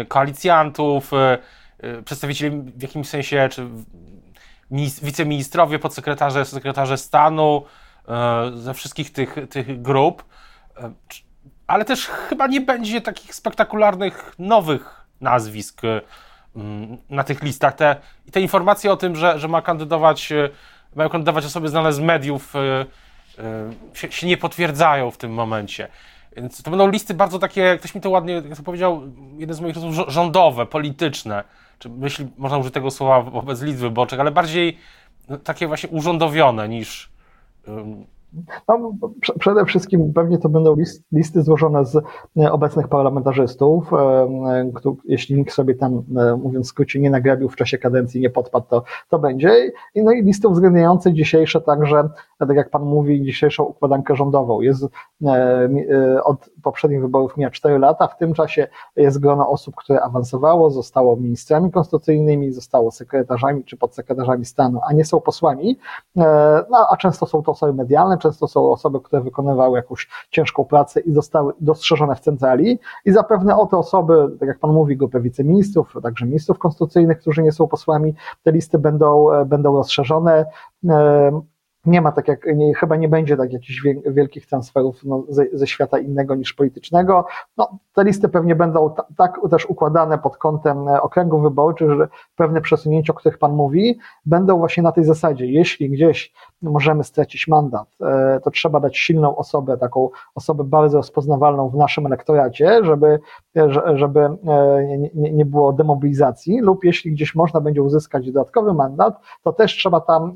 koalicjantów, 0.08 1.12
przedstawicieli 2.06 2.62
w 2.62 2.82
jakimś 2.82 3.10
sensie, 3.10 3.50
czy 3.52 3.68
wiceministrowie, 5.02 5.80
podsekretarze, 5.80 6.46
sekretarze 6.46 6.98
stanu 6.98 7.64
y, 8.54 8.58
ze 8.58 8.74
wszystkich 8.74 9.12
tych, 9.12 9.36
tych 9.50 9.82
grup, 9.82 10.24
y, 10.78 10.82
ale 11.68 11.86
też 11.86 12.06
chyba 12.06 12.48
nie 12.48 12.62
będzie 12.62 13.02
takich 13.02 13.36
spektakularnych 13.36 14.36
nowych 14.40 15.06
nazwisk 15.22 15.82
na 17.10 17.24
tych 17.24 17.44
listach. 17.44 17.76
Te, 17.76 17.96
te 18.32 18.42
informacje 18.42 18.92
o 18.92 18.98
tym, 18.98 19.16
że, 19.16 19.40
że 19.40 19.48
ma 19.48 19.62
kandydować, 19.62 20.34
mają 20.96 21.10
kandydować 21.10 21.46
osoby 21.46 21.70
znane 21.70 21.94
z 21.94 22.00
mediów, 22.00 22.54
się, 23.94 24.12
się 24.12 24.28
nie 24.28 24.38
potwierdzają 24.38 25.12
w 25.12 25.18
tym 25.18 25.32
momencie. 25.34 25.88
Więc 26.36 26.64
to 26.64 26.70
będą 26.70 26.90
listy 26.90 27.14
bardzo 27.14 27.40
takie, 27.40 27.78
ktoś 27.78 27.96
mi 27.96 28.02
to 28.02 28.10
ładnie, 28.10 28.34
jak 28.34 28.58
to 28.58 28.64
powiedział, 28.64 29.02
jeden 29.38 29.56
z 29.56 29.62
moich 29.62 29.76
rozmów, 29.76 29.96
rządowe, 30.08 30.66
polityczne 30.66 31.44
czy 31.80 31.90
myśli, 31.90 32.28
można 32.38 32.58
użyć 32.58 32.74
tego 32.74 32.92
słowa 32.92 33.22
wobec 33.22 33.62
list 33.62 33.80
wyborczych, 33.80 34.20
ale 34.20 34.32
bardziej 34.32 34.78
no, 35.30 35.38
takie 35.38 35.68
właśnie 35.68 35.90
urządowione 35.90 36.70
niż. 36.70 37.10
No, 38.68 38.92
przede 39.40 39.66
wszystkim 39.66 40.14
pewnie 40.14 40.38
to 40.38 40.50
będą 40.50 40.76
listy 41.12 41.44
złożone 41.44 41.86
z 41.86 41.96
e, 42.38 42.52
obecnych 42.52 42.88
parlamentarzystów. 42.88 43.94
E, 43.94 43.98
e, 43.98 44.72
jeśli 45.06 45.36
nikt 45.36 45.54
sobie 45.54 45.76
tam, 45.76 46.04
mówiąc 46.44 46.66
w 46.66 46.70
skrócie, 46.70 47.00
nie 47.00 47.10
nagrabił 47.10 47.50
w 47.50 47.56
czasie 47.56 47.78
kadencji, 47.78 48.22
nie 48.22 48.30
podpadł, 48.30 48.66
to, 48.70 48.84
to 49.10 49.20
będzie. 49.20 49.72
No 49.96 50.12
i 50.12 50.24
listy 50.24 50.48
uwzględniające 50.48 51.14
dzisiejsze 51.14 51.62
także, 51.62 52.10
tak 52.40 52.58
jak 52.58 52.70
Pan 52.70 52.84
mówi, 52.84 53.24
dzisiejszą 53.24 53.64
układankę 53.64 54.16
rządową. 54.16 54.62
Jest 54.62 54.86
od 56.24 56.50
poprzednich 56.64 57.02
wyborów 57.02 57.38
mija 57.38 57.50
4 57.50 57.80
lata. 57.80 58.08
W 58.08 58.18
tym 58.18 58.34
czasie 58.34 58.68
jest 58.96 59.20
grono 59.20 59.50
osób, 59.50 59.76
które 59.76 60.02
awansowało, 60.02 60.72
zostało 60.72 61.16
ministrami 61.16 61.72
konstytucyjnymi, 61.72 62.52
zostało 62.52 62.92
sekretarzami 62.92 63.64
czy 63.64 63.78
podsekretarzami 63.78 64.46
stanu, 64.46 64.80
a 64.90 64.94
nie 64.94 65.06
są 65.06 65.22
posłami. 65.22 65.78
No, 66.16 66.88
a 66.92 66.98
często 66.98 67.26
są 67.26 67.44
to 67.44 67.52
osoby 67.52 67.74
medialne, 67.74 68.18
często 68.20 68.48
są 68.48 68.72
osoby, 68.72 69.00
które 69.00 69.22
wykonywały 69.22 69.78
jakąś 69.78 70.10
ciężką 70.30 70.66
pracę 70.66 71.00
i 71.00 71.14
zostały 71.14 71.54
dostrzeżone 71.60 72.16
w 72.16 72.20
centrali 72.20 72.80
i 73.06 73.12
zapewne 73.12 73.58
o 73.58 73.66
te 73.66 73.78
osoby, 73.78 74.28
tak 74.40 74.48
jak 74.48 74.60
Pan 74.60 74.74
mówi, 74.74 74.98
grupę 74.98 75.22
wiceministrów, 75.22 75.94
także 76.04 76.26
ministrów 76.26 76.60
konstytucyjnych, 76.60 77.20
którzy 77.20 77.44
nie 77.44 77.52
są 77.52 77.68
posłami, 77.68 78.14
te 78.44 78.52
listy 78.52 78.80
będą, 78.80 79.28
będą 79.46 79.74
rozszerzone 79.74 80.46
nie 81.86 82.02
ma 82.02 82.12
tak 82.12 82.28
jak, 82.28 82.46
nie, 82.56 82.74
chyba 82.74 82.96
nie 82.96 83.10
będzie 83.10 83.38
tak 83.38 83.54
jakichś 83.54 83.82
wielkich 84.06 84.48
transferów 84.48 85.04
no, 85.04 85.24
ze, 85.30 85.46
ze, 85.54 85.68
świata 85.68 86.00
innego 86.00 86.36
niż 86.36 86.54
politycznego. 86.54 87.26
No, 87.58 87.80
te 87.94 88.04
listy 88.04 88.30
pewnie 88.30 88.56
będą 88.56 88.96
tak 89.18 89.40
też 89.52 89.66
układane 89.66 90.18
pod 90.18 90.38
kątem 90.38 90.88
e, 90.88 91.02
okręgów 91.02 91.44
wyborczych, 91.44 91.92
że 91.92 92.08
pewne 92.36 92.62
przesunięcia, 92.62 93.14
o 93.14 93.16
których 93.16 93.38
Pan 93.38 93.54
mówi, 93.54 94.00
będą 94.26 94.58
właśnie 94.58 94.84
na 94.84 94.92
tej 94.92 95.04
zasadzie. 95.04 95.46
Jeśli 95.46 95.90
gdzieś 95.90 96.34
możemy 96.62 97.04
stracić 97.04 97.48
mandat, 97.48 97.88
e, 98.02 98.40
to 98.44 98.52
trzeba 98.52 98.80
dać 98.80 98.98
silną 98.98 99.36
osobę, 99.36 99.78
taką 99.78 100.10
osobę 100.36 100.64
bardzo 100.64 100.98
rozpoznawalną 100.98 101.70
w 101.70 101.76
naszym 101.76 102.06
elektoracie, 102.06 102.80
żeby, 102.84 103.20
e, 103.58 103.98
żeby 103.98 104.30
nie, 105.16 105.32
nie 105.32 105.46
było 105.46 105.74
demobilizacji, 105.74 106.60
lub 106.62 106.84
jeśli 106.84 107.12
gdzieś 107.12 107.36
można 107.36 107.62
będzie 107.62 107.84
uzyskać 107.84 108.32
dodatkowy 108.32 108.74
mandat, 108.74 109.20
to 109.44 109.54
też 109.54 109.78
trzeba 109.78 110.02
tam 110.02 110.34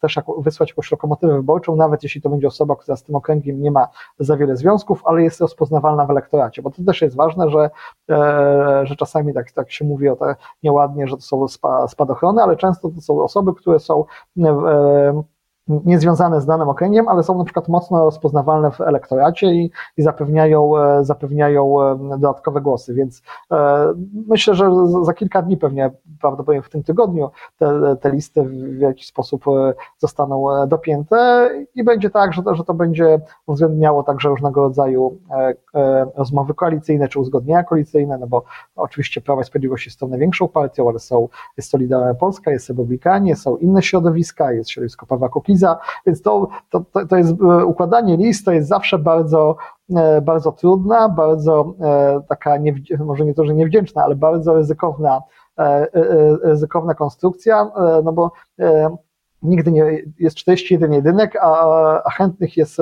też 0.00 0.18
wysłać 0.38 0.68
jakąś 0.68 0.90
lokomotywę 0.90 1.32
wyborczą, 1.32 1.76
nawet 1.76 2.02
jeśli 2.02 2.22
to 2.22 2.28
będzie 2.28 2.48
osoba, 2.48 2.76
która 2.76 2.96
z 2.96 3.02
tym 3.02 3.16
okręgiem 3.16 3.62
nie 3.62 3.70
ma 3.70 3.88
za 4.18 4.36
wiele 4.36 4.56
związków, 4.56 5.02
ale 5.04 5.22
jest 5.22 5.40
rozpoznawalna 5.40 6.06
w 6.06 6.10
elektoracie, 6.10 6.62
bo 6.62 6.70
to 6.70 6.82
też 6.86 7.02
jest 7.02 7.16
ważne, 7.16 7.50
że, 7.50 7.70
e, 8.10 8.86
że 8.86 8.96
czasami 8.96 9.34
tak, 9.34 9.52
tak 9.52 9.72
się 9.72 9.84
mówi 9.84 10.08
o 10.08 10.16
te 10.16 10.36
nieładnie, 10.62 11.06
że 11.08 11.16
to 11.16 11.22
są 11.22 11.48
spadochrony, 11.88 12.42
ale 12.42 12.56
często 12.56 12.88
to 12.88 13.00
są 13.00 13.22
osoby, 13.22 13.54
które 13.54 13.78
są 13.78 14.04
e, 14.38 14.79
um, 14.80 15.28
niezwiązane 15.84 16.40
z 16.40 16.46
danym 16.46 16.68
okręgiem, 16.68 17.08
ale 17.08 17.22
są 17.22 17.38
na 17.38 17.44
przykład 17.44 17.68
mocno 17.68 18.04
rozpoznawalne 18.04 18.70
w 18.70 18.80
elektoracie 18.80 19.46
i, 19.46 19.70
i 19.96 20.02
zapewniają, 20.02 20.78
e, 20.78 21.04
zapewniają 21.04 21.82
e, 21.82 21.98
dodatkowe 21.98 22.60
głosy, 22.60 22.94
więc 22.94 23.22
e, 23.52 23.92
myślę, 24.28 24.54
że 24.54 24.70
za 25.02 25.14
kilka 25.14 25.42
dni 25.42 25.56
pewnie, 25.56 25.90
prawdopodobnie 26.20 26.62
w 26.62 26.68
tym 26.68 26.82
tygodniu 26.82 27.30
te, 27.58 27.96
te 28.00 28.10
listy 28.10 28.42
w 28.42 28.80
jakiś 28.80 29.06
sposób 29.06 29.44
zostaną 29.98 30.66
dopięte 30.66 31.50
i 31.74 31.84
będzie 31.84 32.10
tak, 32.10 32.32
że 32.32 32.42
to, 32.42 32.54
że 32.54 32.64
to 32.64 32.74
będzie 32.74 33.20
uwzględniało 33.46 34.02
także 34.02 34.28
różnego 34.28 34.60
rodzaju 34.60 35.18
rozmowy 36.16 36.54
koalicyjne 36.54 37.08
czy 37.08 37.20
uzgodnienia 37.20 37.64
koalicyjne, 37.64 38.18
no 38.18 38.26
bo 38.26 38.44
oczywiście 38.76 39.20
Prawo 39.20 39.40
i 39.40 39.44
Sprawiedliwość 39.44 39.86
jest 39.86 39.98
tą 39.98 40.08
największą 40.08 40.48
partią, 40.48 40.88
ale 40.88 40.98
są, 40.98 41.28
jest 41.56 41.70
Solidarna 41.70 42.14
Polska, 42.14 42.50
jest 42.50 42.68
Republikanie, 42.68 43.36
są 43.36 43.56
inne 43.56 43.82
środowiska, 43.82 44.52
jest 44.52 44.70
środowisko 44.70 45.06
Pawła 45.06 45.28
Kukiza, 45.28 45.59
więc 46.06 46.22
to, 46.22 46.48
to, 46.70 46.84
to 47.08 47.16
jest 47.16 47.30
e, 47.30 47.64
układanie 47.64 48.16
list, 48.16 48.44
to 48.44 48.52
jest 48.52 48.68
zawsze 48.68 48.98
bardzo 48.98 49.56
e, 49.96 50.20
bardzo 50.20 50.52
trudna, 50.52 51.08
bardzo 51.08 51.74
e, 51.80 52.20
taka, 52.28 52.56
nie, 52.56 52.74
może 53.04 53.24
nie 53.24 53.34
to, 53.34 53.44
że 53.44 53.54
niewdzięczna, 53.54 54.04
ale 54.04 54.14
bardzo 54.14 54.54
ryzykowna, 54.54 55.22
ryzykowna 56.42 56.94
konstrukcja, 56.94 57.70
no 58.04 58.12
bo 58.12 58.32
nigdy 59.42 59.72
nie, 59.72 60.02
jest 60.18 60.36
41 60.36 60.92
jedynek, 60.92 61.36
a, 61.36 62.02
a 62.04 62.10
chętnych 62.10 62.56
jest 62.56 62.78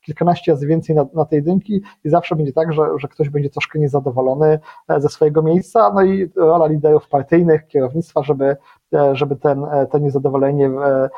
kilkanaście 0.00 0.52
razy 0.52 0.66
więcej 0.66 0.96
na, 0.96 1.06
na 1.14 1.24
tej 1.24 1.36
jedynki 1.36 1.82
i 2.04 2.08
zawsze 2.10 2.36
będzie 2.36 2.52
tak, 2.52 2.72
że, 2.72 2.82
że 2.98 3.08
ktoś 3.08 3.28
będzie 3.28 3.50
troszkę 3.50 3.78
niezadowolony 3.78 4.58
ze 4.98 5.08
swojego 5.08 5.42
miejsca, 5.42 5.92
no 5.94 6.02
i 6.02 6.30
rola 6.36 6.66
liderów 6.66 7.08
partyjnych, 7.08 7.66
kierownictwa, 7.66 8.22
żeby 8.22 8.56
E, 8.94 9.16
żeby 9.16 9.36
ten, 9.36 9.64
e, 9.64 9.86
to 9.86 9.98
niezadowolenie 9.98 10.70
w, 10.70 10.78
e, 10.78 11.08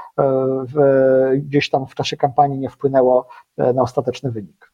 w, 0.75 0.75
gdzieś 1.43 1.71
tam 1.71 1.87
w 1.87 1.95
czasie 1.95 2.17
kampanii 2.17 2.59
nie 2.59 2.71
wpłynęło 2.71 3.29
na 3.57 3.83
ostateczny 3.83 4.31
wynik. 4.31 4.73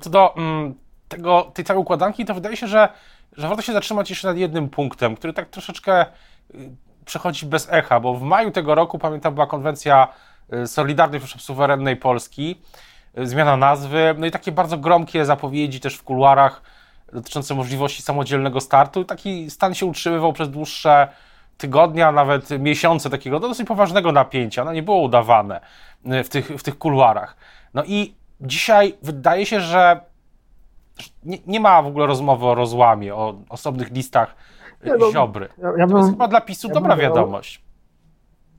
Co 0.00 0.10
do 0.10 0.36
mm, 0.36 0.74
tego, 1.08 1.50
tej 1.54 1.64
całej 1.64 1.82
układanki, 1.82 2.24
to 2.24 2.34
wydaje 2.34 2.56
się, 2.56 2.66
że, 2.66 2.88
że 3.32 3.48
warto 3.48 3.62
się 3.62 3.72
zatrzymać 3.72 4.10
jeszcze 4.10 4.28
nad 4.28 4.36
jednym 4.36 4.68
punktem, 4.68 5.16
który 5.16 5.32
tak 5.32 5.48
troszeczkę 5.48 6.06
y, 6.54 6.70
przechodzi 7.04 7.46
bez 7.46 7.68
echa, 7.72 8.00
bo 8.00 8.14
w 8.14 8.22
maju 8.22 8.50
tego 8.50 8.74
roku, 8.74 8.98
pamiętam, 8.98 9.34
była 9.34 9.46
konwencja 9.46 10.08
y, 10.52 10.66
Solidarnej 10.66 11.20
Suwerennej 11.38 11.96
Polski, 11.96 12.60
y, 13.18 13.26
zmiana 13.26 13.56
nazwy, 13.56 14.14
no 14.18 14.26
i 14.26 14.30
takie 14.30 14.52
bardzo 14.52 14.78
gromkie 14.78 15.24
zapowiedzi 15.24 15.80
też 15.80 15.96
w 15.96 16.02
kuluarach 16.02 16.62
dotyczące 17.12 17.54
możliwości 17.54 18.02
samodzielnego 18.02 18.60
startu. 18.60 19.04
Taki 19.04 19.50
stan 19.50 19.74
się 19.74 19.86
utrzymywał 19.86 20.32
przez 20.32 20.50
dłuższe 20.50 21.08
tygodnia, 21.58 22.12
nawet 22.12 22.50
miesiące 22.50 23.10
takiego 23.10 23.40
dosyć 23.40 23.68
poważnego 23.68 24.12
napięcia. 24.12 24.64
No 24.64 24.72
nie 24.72 24.82
było 24.82 25.00
udawane 25.00 25.60
w 26.04 26.28
tych, 26.28 26.46
w 26.48 26.62
tych 26.62 26.78
kuluarach. 26.78 27.36
No 27.74 27.84
i 27.84 28.14
dzisiaj 28.40 28.94
wydaje 29.02 29.46
się, 29.46 29.60
że 29.60 30.00
nie, 31.24 31.38
nie 31.46 31.60
ma 31.60 31.82
w 31.82 31.86
ogóle 31.86 32.06
rozmowy 32.06 32.46
o 32.46 32.54
rozłamie, 32.54 33.14
o 33.14 33.34
osobnych 33.48 33.90
listach 33.90 34.34
nie, 34.84 34.96
no, 34.96 35.12
Ziobry. 35.12 35.48
Ja, 35.58 35.68
ja 35.68 35.86
bym, 35.86 35.90
to 35.90 35.98
jest 35.98 36.10
chyba 36.10 36.28
dla 36.28 36.40
PiSu 36.40 36.68
ja 36.68 36.74
dobra 36.74 36.96
wiadomość. 36.96 37.64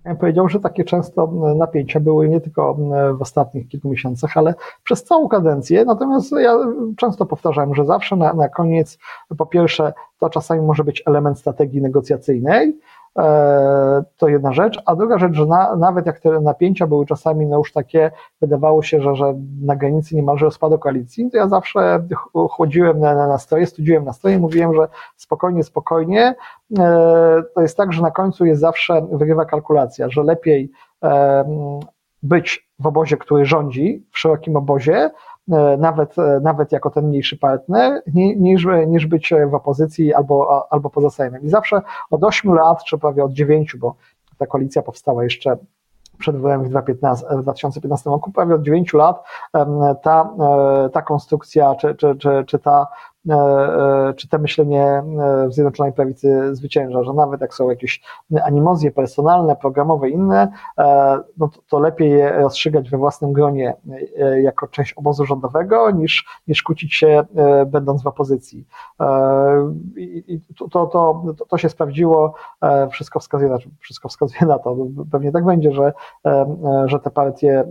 Ja 0.06 0.12
bym 0.12 0.20
powiedział, 0.20 0.50
że 0.50 0.60
takie 0.60 0.84
często 0.84 1.28
napięcia 1.56 2.00
były 2.00 2.30
nie 2.30 2.42
tylko 2.42 2.78
w 3.18 3.22
ostatnich 3.22 3.68
kilku 3.68 3.90
miesiącach, 3.90 4.38
ale 4.38 4.54
przez 4.84 5.04
całą 5.04 5.28
kadencję. 5.28 5.86
Natomiast 5.86 6.32
ja 6.32 6.58
często 6.98 7.26
powtarzałem, 7.26 7.76
że 7.76 7.86
zawsze 7.86 8.16
na, 8.16 8.34
na 8.34 8.50
koniec, 8.50 8.98
po 9.38 9.46
pierwsze, 9.46 9.94
to 10.20 10.30
czasami 10.30 10.62
może 10.62 10.84
być 10.84 11.04
element 11.06 11.40
strategii 11.40 11.82
negocjacyjnej, 11.82 12.80
to 14.18 14.28
jedna 14.28 14.54
rzecz, 14.54 14.82
a 14.86 14.96
druga 14.96 15.18
rzecz, 15.18 15.34
że 15.34 15.46
na, 15.46 15.76
nawet 15.76 16.06
jak 16.06 16.20
te 16.20 16.40
napięcia 16.40 16.88
były 16.88 17.06
czasami 17.06 17.46
no 17.46 17.58
już 17.58 17.72
takie, 17.72 18.12
wydawało 18.42 18.84
się, 18.84 19.02
że, 19.02 19.16
że 19.16 19.34
na 19.62 19.76
granicy 19.76 20.16
niemalże 20.16 20.46
rozpadu 20.46 20.80
koalicji, 20.80 21.32
to 21.32 21.38
ja 21.38 21.48
zawsze 21.48 22.08
chodziłem 22.50 23.00
na, 23.00 23.16
na 23.16 23.28
nastroje, 23.28 23.66
studiłem 23.66 24.06
nastroje 24.06 24.36
i 24.36 24.40
mówiłem, 24.40 24.76
że 24.76 24.88
spokojnie, 25.18 25.64
spokojnie. 25.64 26.36
E, 26.80 27.44
to 27.56 27.62
jest 27.62 27.78
tak, 27.78 27.94
że 27.94 28.02
na 28.02 28.12
końcu 28.12 28.46
jest 28.46 28.62
zawsze, 28.62 29.08
wygrywa 29.12 29.46
kalkulacja, 29.46 30.10
że 30.10 30.24
lepiej 30.24 30.72
e, 31.04 31.44
być 32.24 32.70
w 32.80 32.88
obozie, 32.88 33.18
który 33.18 33.46
rządzi, 33.46 34.06
w 34.12 34.20
szerokim 34.20 34.56
obozie, 34.56 35.10
E, 35.10 35.33
nawet, 35.78 36.20
e, 36.20 36.40
nawet 36.44 36.72
jako 36.72 36.90
ten 36.90 37.08
mniejszy 37.08 37.38
partner, 37.38 38.02
niż, 38.16 38.68
niż 38.88 39.08
być 39.08 39.34
w 39.52 39.54
opozycji 39.54 40.14
albo, 40.14 40.68
albo 40.70 40.90
poza 40.90 41.10
Sejmem. 41.10 41.42
I 41.42 41.50
zawsze 41.50 41.82
od 42.12 42.24
8 42.24 42.54
lat, 42.54 42.84
czy 42.84 42.98
prawie 42.98 43.24
od 43.24 43.32
9, 43.32 43.76
bo 43.76 43.96
ta 44.38 44.46
koalicja 44.46 44.82
powstała 44.82 45.24
jeszcze 45.24 45.58
przed 46.18 46.36
wyborami 46.36 46.66
w 46.66 46.70
2015 47.42 48.10
roku, 48.10 48.32
prawie 48.32 48.56
od 48.56 48.62
9 48.62 48.94
lat 48.94 49.24
ta, 50.04 50.30
e, 50.86 50.90
ta 50.90 51.02
konstrukcja, 51.02 51.76
czy, 51.76 51.96
czy, 51.96 52.16
czy, 52.16 52.44
czy 52.48 52.60
ta 52.60 52.88
E, 52.88 52.88
e, 52.88 53.13
czy 54.16 54.28
to 54.28 54.40
myślenie 54.40 54.84
e, 54.84 55.04
w 55.48 55.54
Zjednoczonej 55.54 55.94
Prawicy 55.94 56.56
zwycięża, 56.56 57.04
że 57.04 57.14
nawet 57.14 57.42
jak 57.42 57.54
są 57.54 57.70
jakieś 57.70 58.02
animozje 58.46 58.92
personalne, 58.92 59.56
programowe, 59.56 60.10
inne, 60.10 60.52
no 61.38 61.48
to, 61.48 61.60
to 61.70 61.80
lepiej 61.80 62.12
je 62.12 62.32
rozstrzygać 62.32 62.90
we 62.90 62.98
własnym 62.98 63.34
gronie 63.34 63.76
jako 64.42 64.68
część 64.68 64.94
obozu 64.94 65.26
rządowego, 65.26 65.92
niż, 65.92 66.26
niż 66.48 66.64
kłócić 66.64 66.96
się 66.96 67.24
będąc 67.66 68.04
w 68.04 68.08
opozycji. 68.08 68.68
I 69.98 70.40
to, 70.58 70.68
to, 70.68 70.86
to, 70.88 71.46
to 71.50 71.58
się 71.58 71.70
sprawdziło, 71.70 72.34
wszystko 72.92 73.20
wskazuje, 73.20 73.50
na, 73.52 73.58
wszystko 73.80 74.10
wskazuje 74.10 74.46
na 74.46 74.60
to, 74.60 74.78
pewnie 75.12 75.32
tak 75.32 75.46
będzie, 75.46 75.72
że, 75.72 75.94
że 76.86 77.00
te 77.00 77.10
partie, 77.12 77.64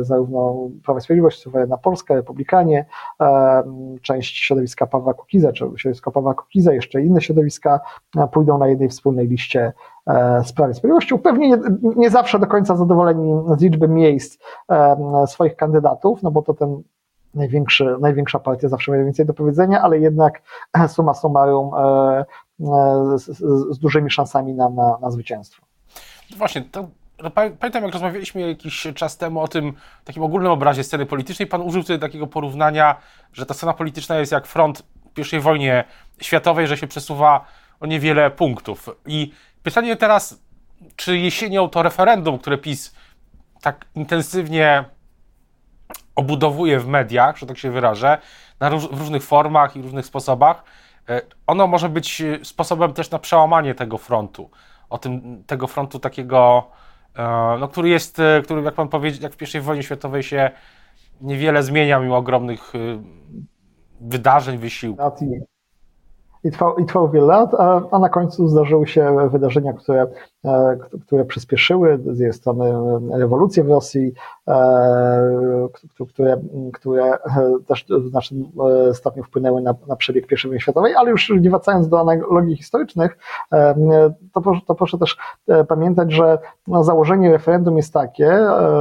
zarówno 0.00 0.68
Prawo 0.84 0.98
i 0.98 1.02
Sprawiedliwość, 1.02 1.40
Suwerenna 1.40 1.76
Polska, 1.76 2.14
Republikanie, 2.14 2.86
część 4.02 4.44
środowiska 4.44 4.75
środowiska 4.76 4.86
Pawła 4.86 5.14
Kukiza, 5.14 5.52
czy 5.52 5.64
środowisko 5.76 6.12
Pawła 6.12 6.34
Kukiza, 6.34 6.72
jeszcze 6.72 7.02
inne 7.02 7.20
środowiska 7.20 7.80
e, 8.16 8.28
pójdą 8.28 8.58
na 8.58 8.68
jednej 8.68 8.88
wspólnej 8.88 9.28
liście 9.28 9.72
e, 10.06 10.44
Sprawy 10.44 10.74
Sprawiedliwości. 10.74 11.18
Pewnie 11.18 11.48
nie, 11.48 11.58
nie 11.96 12.10
zawsze 12.10 12.38
do 12.38 12.46
końca 12.46 12.76
zadowoleni 12.76 13.42
z 13.58 13.62
liczby 13.62 13.88
miejsc 13.88 14.38
e, 14.70 15.26
swoich 15.26 15.56
kandydatów, 15.56 16.22
no 16.22 16.30
bo 16.30 16.42
to 16.42 16.54
ten 16.54 16.82
największy, 17.34 17.96
największa 18.00 18.38
partia 18.38 18.68
zawsze 18.68 18.92
ma 18.92 18.98
więcej 18.98 19.26
do 19.26 19.34
powiedzenia, 19.34 19.82
ale 19.82 19.98
jednak 19.98 20.42
suma 20.88 21.14
summarum 21.14 21.70
z, 23.16 23.24
z, 23.24 23.38
z 23.76 23.78
dużymi 23.78 24.10
szansami 24.10 24.54
na, 24.54 24.68
na, 24.68 24.98
na 25.02 25.10
zwycięstwo. 25.10 25.66
Właśnie, 26.36 26.62
to 26.62 26.86
no, 27.22 27.30
pamiętam, 27.30 27.82
jak 27.82 27.92
rozmawialiśmy 27.92 28.48
jakiś 28.48 28.86
czas 28.94 29.16
temu 29.16 29.40
o 29.40 29.48
tym 29.48 29.72
takim 30.04 30.22
ogólnym 30.22 30.52
obrazie 30.52 30.84
sceny 30.84 31.06
politycznej, 31.06 31.46
pan 31.46 31.60
użył 31.60 31.82
wtedy 31.82 31.98
takiego 31.98 32.26
porównania, 32.26 32.96
że 33.32 33.46
ta 33.46 33.54
scena 33.54 33.72
polityczna 33.72 34.16
jest 34.16 34.32
jak 34.32 34.46
front 34.46 34.82
I 35.32 35.38
wojnie 35.40 35.84
światowej, 36.20 36.66
że 36.66 36.76
się 36.76 36.86
przesuwa 36.86 37.44
o 37.80 37.86
niewiele 37.86 38.30
punktów. 38.30 38.88
I 39.06 39.32
pytanie 39.62 39.96
teraz, 39.96 40.42
czy 40.96 41.18
jesienią 41.18 41.68
to 41.68 41.82
referendum, 41.82 42.38
które 42.38 42.58
PiS 42.58 42.94
tak 43.62 43.84
intensywnie 43.94 44.84
obudowuje 46.16 46.80
w 46.80 46.86
mediach, 46.86 47.36
że 47.36 47.46
tak 47.46 47.58
się 47.58 47.70
wyrażę, 47.70 48.18
na 48.60 48.68
róż 48.68 48.88
w 48.88 48.98
różnych 48.98 49.22
formach 49.22 49.76
i 49.76 49.82
różnych 49.82 50.06
sposobach, 50.06 50.64
e, 51.08 51.22
ono 51.46 51.66
może 51.66 51.88
być 51.88 52.22
sposobem 52.42 52.92
też 52.92 53.10
na 53.10 53.18
przełamanie 53.18 53.74
tego 53.74 53.98
frontu, 53.98 54.50
o 54.90 54.98
tym, 54.98 55.44
tego 55.46 55.66
frontu 55.66 55.98
takiego 55.98 56.70
no, 57.60 57.68
który 57.68 57.88
jest, 57.88 58.22
który 58.44 58.62
jak 58.62 58.74
pan 58.74 58.88
powiedział, 58.88 59.22
jak 59.22 59.32
w 59.32 59.54
I 59.54 59.60
wojnie 59.60 59.82
światowej 59.82 60.22
się 60.22 60.50
niewiele 61.20 61.62
zmienia 61.62 62.00
mimo 62.00 62.16
ogromnych 62.16 62.72
wydarzeń, 64.00 64.58
wysiłków 64.58 65.06
i 66.46 66.50
trwał, 66.50 66.76
i 66.76 66.84
trwał 66.84 67.10
wiele 67.10 67.26
lat, 67.26 67.54
a, 67.54 67.82
a 67.90 67.98
na 67.98 68.08
końcu 68.08 68.48
zdarzyły 68.48 68.86
się 68.86 69.28
wydarzenia, 69.32 69.72
które, 69.72 70.06
e, 70.44 70.76
które 71.06 71.24
przyspieszyły. 71.24 71.98
Z 72.12 72.18
jej 72.18 72.32
strony 72.32 72.72
rewolucję 73.18 73.64
w 73.64 73.68
Rosji, 73.68 74.12
e, 74.48 75.68
które, 76.08 76.40
które 76.72 77.18
też 77.66 77.86
w 77.88 78.08
znacznym 78.08 78.44
e, 78.88 78.94
stopniu 78.94 79.24
wpłynęły 79.24 79.62
na, 79.62 79.74
na 79.88 79.96
przebieg 79.96 80.32
I 80.32 80.36
wojny 80.46 80.60
światowej, 80.60 80.94
ale 80.94 81.10
już 81.10 81.30
nie 81.40 81.50
wracając 81.50 81.88
do 81.88 82.00
analogii 82.00 82.56
historycznych, 82.56 83.18
to, 84.32 84.42
to 84.66 84.74
proszę 84.74 84.98
też 84.98 85.16
pamiętać, 85.68 86.12
że 86.12 86.38
no, 86.66 86.84
założenie 86.84 87.32
referendum 87.32 87.76
jest 87.76 87.92
takie, 87.92 88.40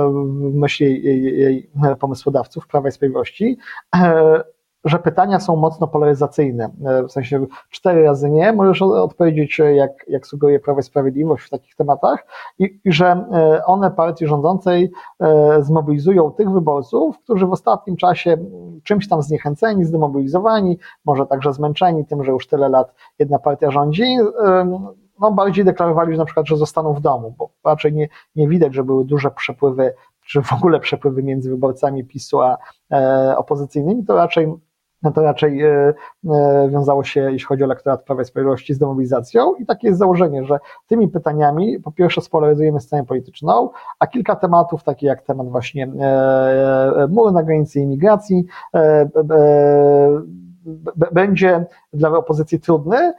w 0.09 0.53
myśli 0.53 1.03
jej, 1.03 1.39
jej 1.39 1.69
pomysłodawców 1.99 2.67
Prawa 2.67 2.89
i 2.89 2.91
Sprawiedliwości, 2.91 3.57
że 4.85 4.99
pytania 4.99 5.39
są 5.39 5.55
mocno 5.55 5.87
polaryzacyjne. 5.87 6.69
E, 6.85 7.03
w 7.03 7.11
sensie 7.11 7.45
cztery 7.69 8.03
razy 8.03 8.29
nie, 8.29 8.53
możesz 8.53 8.81
odpowiedzieć, 8.81 9.59
e, 9.59 9.75
jak, 9.75 9.91
jak 10.07 10.27
sugeruje 10.27 10.59
Prawo 10.59 10.79
i 10.79 10.83
Sprawiedliwość 10.83 11.45
w 11.45 11.49
takich 11.49 11.75
tematach, 11.75 12.25
i, 12.59 12.79
i 12.85 12.91
że 12.93 13.25
e, 13.33 13.65
one 13.65 13.91
partii 13.91 14.27
rządzącej 14.27 14.91
zmobilizują 15.59 16.31
tych 16.31 16.51
wyborców, 16.51 17.19
którzy 17.19 17.47
w 17.47 17.51
ostatnim 17.51 17.97
czasie 17.97 18.37
czymś 18.83 19.09
tam 19.09 19.21
zniechęceni, 19.21 19.85
zdemobilizowani, 19.85 20.77
może 21.05 21.25
także 21.25 21.53
zmęczeni 21.53 22.05
tym, 22.05 22.23
że 22.23 22.31
już 22.31 22.47
tyle 22.47 22.69
lat 22.69 22.93
jedna 23.19 23.39
partia 23.39 23.71
rządzi, 23.71 24.17
no 25.19 25.31
bardziej 25.31 25.65
deklarowali, 25.65 26.11
że 26.11 26.17
na 26.17 26.25
przykład, 26.25 26.47
że 26.47 26.57
zostaną 26.57 26.93
w 26.93 27.01
domu, 27.01 27.35
bo 27.37 27.49
raczej 27.63 27.93
nie, 27.93 28.09
nie 28.35 28.47
widać, 28.47 28.73
że 28.73 28.83
były 28.83 29.05
duże 29.05 29.31
przepływy 29.31 29.93
czy 30.25 30.41
w 30.41 30.53
ogóle 30.53 30.79
przepływy 30.79 31.23
między 31.23 31.49
wyborcami 31.49 32.03
PiSu 32.03 32.41
a 32.41 32.57
e, 32.91 33.35
opozycyjnymi, 33.37 34.05
to 34.05 34.15
raczej 34.15 34.53
no 35.03 35.11
to 35.11 35.21
raczej 35.21 35.61
e, 35.61 35.93
e, 36.29 36.69
wiązało 36.71 37.03
się, 37.03 37.21
jeśli 37.21 37.45
chodzi 37.45 37.63
o 37.63 37.65
elektorat 37.65 38.03
Prawa 38.03 38.21
i 38.21 38.25
Sprawiedliwości, 38.25 38.73
z 38.73 38.77
demobilizacją 38.77 39.55
i 39.55 39.65
takie 39.65 39.87
jest 39.87 39.99
założenie, 39.99 40.45
że 40.45 40.57
tymi 40.87 41.07
pytaniami 41.07 41.79
po 41.79 41.91
pierwsze 41.91 42.21
spolaryzujemy 42.21 42.79
scenę 42.79 43.05
polityczną, 43.05 43.69
a 43.99 44.07
kilka 44.07 44.35
tematów, 44.35 44.83
takie 44.83 45.07
jak 45.07 45.21
temat 45.21 45.49
właśnie 45.49 45.83
e, 45.99 47.07
muru 47.09 47.31
na 47.31 47.43
granicy 47.43 47.79
imigracji, 47.79 48.45
będzie 51.11 51.65
dla 51.93 52.09
opozycji 52.09 52.59
trudny, 52.59 53.13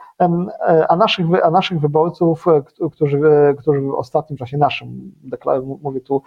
a 0.89 0.97
naszych, 0.97 1.27
a 1.43 1.51
naszych 1.51 1.81
wyborców, 1.81 2.49
e, 2.49 2.63
którzy, 2.93 3.19
e, 3.19 3.55
którzy 3.55 3.81
w 3.81 3.95
ostatnim 3.95 4.37
czasie 4.37 4.59
naszym, 4.59 5.13
mówię 5.83 6.01
tu, 6.01 6.23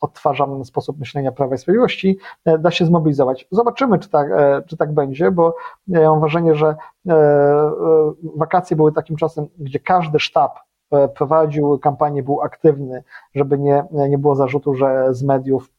odtwarzam 0.00 0.64
sposób 0.64 0.98
myślenia 0.98 1.32
Prawa 1.32 1.54
i 1.54 1.58
Sprawiedliwości, 1.58 2.18
e, 2.44 2.58
da 2.58 2.70
się 2.70 2.86
zmobilizować. 2.86 3.48
Zobaczymy, 3.50 3.98
czy 3.98 4.08
tak, 4.08 4.28
czy 4.66 4.76
tak 4.76 4.94
będzie, 4.94 5.30
bo 5.30 5.56
ja 5.88 6.10
mam 6.10 6.20
wrażenie, 6.20 6.54
że 6.54 6.76
wakacje 8.36 8.76
były 8.76 8.92
takim 8.92 9.16
czasem, 9.16 9.46
gdzie 9.58 9.78
każdy 9.78 10.18
sztab 10.18 10.58
prowadził 11.14 11.78
kampanię, 11.78 12.22
był 12.22 12.42
aktywny, 12.42 13.02
żeby 13.34 13.58
nie, 13.58 13.84
nie 13.90 14.18
było 14.18 14.34
zarzutu, 14.34 14.74
że 14.74 15.06
z 15.10 15.22
mediów 15.22 15.70
E, 15.70 15.77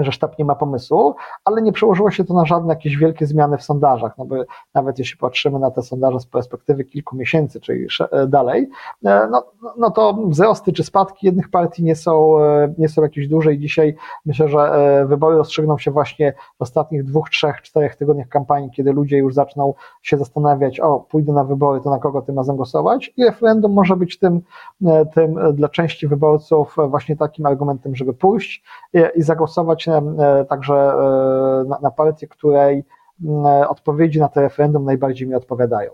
że 0.00 0.12
sztab 0.12 0.38
nie 0.38 0.44
ma 0.44 0.54
pomysłu, 0.54 1.14
ale 1.44 1.62
nie 1.62 1.72
przełożyło 1.72 2.10
się 2.10 2.24
to 2.24 2.34
na 2.34 2.46
żadne 2.46 2.74
jakieś 2.74 2.96
wielkie 2.96 3.26
zmiany 3.26 3.58
w 3.58 3.62
sondażach, 3.62 4.18
no 4.18 4.24
bo 4.24 4.36
nawet 4.74 4.98
jeśli 4.98 5.18
patrzymy 5.18 5.58
na 5.58 5.70
te 5.70 5.82
sondaże 5.82 6.20
z 6.20 6.26
perspektywy 6.26 6.84
kilku 6.84 7.16
miesięcy, 7.16 7.60
czyli 7.60 7.86
e, 8.10 8.26
dalej, 8.26 8.68
e, 9.04 9.28
no, 9.30 9.44
no 9.78 9.90
to 9.90 10.18
wzrosty 10.26 10.72
czy 10.72 10.84
spadki 10.84 11.26
jednych 11.26 11.50
partii 11.50 11.84
nie 11.84 11.96
są, 11.96 12.36
nie 12.78 12.88
są 12.88 13.02
jakieś 13.02 13.28
duże 13.28 13.54
i 13.54 13.58
dzisiaj 13.58 13.96
myślę, 14.26 14.48
że 14.48 15.04
wybory 15.08 15.36
rozstrzygną 15.36 15.78
się 15.78 15.90
właśnie 15.90 16.34
w 16.58 16.62
ostatnich 16.62 17.04
dwóch, 17.04 17.30
trzech, 17.30 17.62
czterech 17.62 17.96
tygodniach 17.96 18.28
kampanii, 18.28 18.70
kiedy 18.70 18.92
ludzie 18.92 19.18
już 19.18 19.34
zaczną 19.34 19.74
się 20.02 20.18
zastanawiać, 20.18 20.80
o 20.80 21.00
pójdę 21.00 21.32
na 21.32 21.44
wybory, 21.44 21.80
to 21.80 21.90
na 21.90 21.98
kogo 21.98 22.22
tym 22.22 22.36
razem 22.36 22.56
głosować? 22.56 23.12
I 23.16 23.24
referendum 23.24 23.72
może 23.72 23.96
być 23.96 24.18
tym, 24.18 24.40
tym 25.14 25.38
dla 25.52 25.68
części 25.68 26.08
wyborców 26.08 26.76
właśnie 26.88 27.16
takim 27.16 27.46
argumentem, 27.46 27.96
żeby 27.96 28.14
pójść 28.14 28.64
i 29.14 29.22
zagłosować 29.22 29.65
e, 29.72 30.44
także 30.44 30.74
e, 30.74 31.80
na, 31.82 31.90
partię, 31.90 32.26
której 32.26 32.84
e, 33.24 33.68
odpowiedzi 33.68 34.20
na 34.20 34.28
to 34.28 34.40
referendum 34.40 34.84
najbardziej 34.84 35.28
mi 35.28 35.34
odpowiadają. 35.34 35.90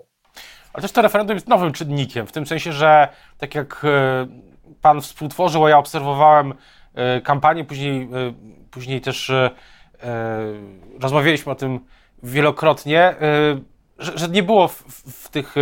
Ale 0.72 0.82
też 0.82 0.92
to 0.92 1.02
referendum 1.02 1.36
jest 1.36 1.48
nowym 1.48 1.72
czynnikiem, 1.72 2.26
w 2.26 2.32
tym 2.32 2.46
sensie, 2.46 2.72
że 2.72 3.08
tak 3.38 3.54
jak 3.54 3.86
pan 4.82 5.00
współtworzył, 5.00 5.64
a 5.64 5.70
ja 5.70 5.78
obserwowałem 5.78 6.54
kampanię, 7.24 7.64
później, 7.64 8.08
później 8.70 9.00
też 9.00 9.32
rozmawialiśmy 11.00 11.52
o 11.52 11.54
tym 11.54 11.80
wielokrotnie, 12.22 13.14
że, 13.98 14.18
że 14.18 14.28
nie 14.28 14.42
było 14.42 14.68
w, 14.68 14.82
w 15.24 15.28
tych 15.28 15.54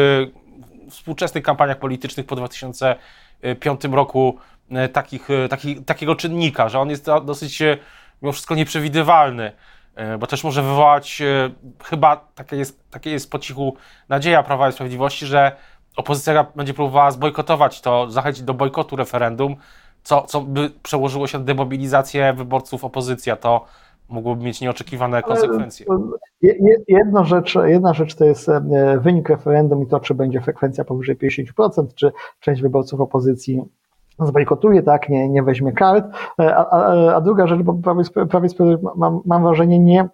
współczesnych 0.91 1.45
kampaniach 1.45 1.79
politycznych 1.79 2.27
po 2.27 2.37
2005 2.37 3.85
roku 3.93 4.39
takich, 4.93 5.29
takiego 5.87 6.15
czynnika, 6.15 6.69
że 6.69 6.81
on 6.81 6.91
jest 6.91 7.07
dosyć 7.25 7.63
mimo 8.23 8.33
wszystko 8.33 8.55
nieprzewidywalny, 8.55 9.53
e, 9.95 10.19
bo 10.19 10.27
też 10.27 10.45
może 10.45 10.63
wywołać, 10.63 11.23
e, 11.23 11.51
chyba 11.85 12.17
takie 12.35 12.57
jest, 12.57 12.91
takie 12.91 13.11
jest 13.11 13.31
po 13.31 13.39
cichu 13.39 13.77
nadzieja 14.09 14.43
Prawa 14.43 14.69
i 14.69 14.73
Sprawiedliwości, 14.73 15.27
że 15.27 15.57
opozycja 15.97 16.47
będzie 16.57 16.75
próbowała 16.75 17.11
zbojkotować 17.11 17.81
to, 17.81 18.11
zachęcić 18.11 18.43
do 18.43 18.55
bojkotu 18.55 18.97
referendum, 18.97 19.57
co, 20.03 20.23
co 20.23 20.41
by 20.41 20.71
przełożyło 20.83 21.27
się 21.27 21.39
na 21.39 21.45
demobilizację 21.45 22.33
wyborców 22.33 22.85
opozycji, 22.85 23.33
a 23.33 23.37
to 23.37 23.65
mogłoby 24.09 24.45
mieć 24.45 24.61
nieoczekiwane 24.61 25.23
konsekwencje. 25.23 25.87
Jedna 26.89 27.25
rzecz, 27.25 27.55
jedna 27.65 27.95
rzecz 27.95 28.15
to 28.15 28.25
jest 28.25 28.49
e, 28.49 28.61
wynik 29.01 29.29
referendum 29.29 29.83
i 29.83 29.87
to, 29.87 30.01
czy 30.01 30.15
będzie 30.15 30.41
frekwencja 30.41 30.85
powyżej 30.85 31.17
50%, 31.17 31.87
czy 31.95 32.13
część 32.41 32.63
wyborców 32.63 33.01
opozycji 33.01 33.63
zbojkotuje, 34.19 34.83
tak, 34.83 35.09
nie, 35.09 35.29
nie 35.29 35.43
weźmie 35.43 35.73
kart, 35.73 36.05
e, 36.41 36.57
a, 36.57 36.71
a, 36.71 37.15
a 37.15 37.21
druga 37.21 37.47
rzecz, 37.47 37.63
bo 37.63 37.75
prawie, 37.75 38.05
prawie 38.31 38.49
mam, 38.97 39.21
mam 39.25 39.43
wrażenie, 39.43 39.79
nie 39.79 40.09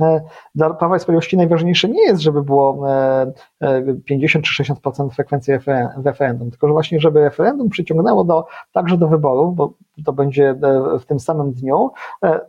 e, 0.00 0.20
dla 0.54 0.74
Prawa 0.74 0.96
i 0.96 1.00
Sprawiedliwości 1.00 1.36
najważniejsze 1.36 1.88
nie 1.88 2.02
jest, 2.02 2.22
żeby 2.22 2.42
było 2.42 2.86
50 4.04 4.44
e, 4.44 4.48
czy 4.48 4.64
60% 4.64 5.10
frekwencji 5.10 5.54
referendum, 6.04 6.50
tylko 6.50 6.66
że 6.66 6.72
właśnie, 6.72 7.00
żeby 7.00 7.20
referendum 7.20 7.68
przyciągnęło 7.68 8.24
do, 8.24 8.46
także 8.72 8.96
do 8.96 9.08
wyborów, 9.08 9.56
bo 9.56 9.72
to 10.04 10.12
będzie 10.12 10.54
w 11.00 11.04
tym 11.04 11.20
samym 11.20 11.52
dniu, 11.52 11.90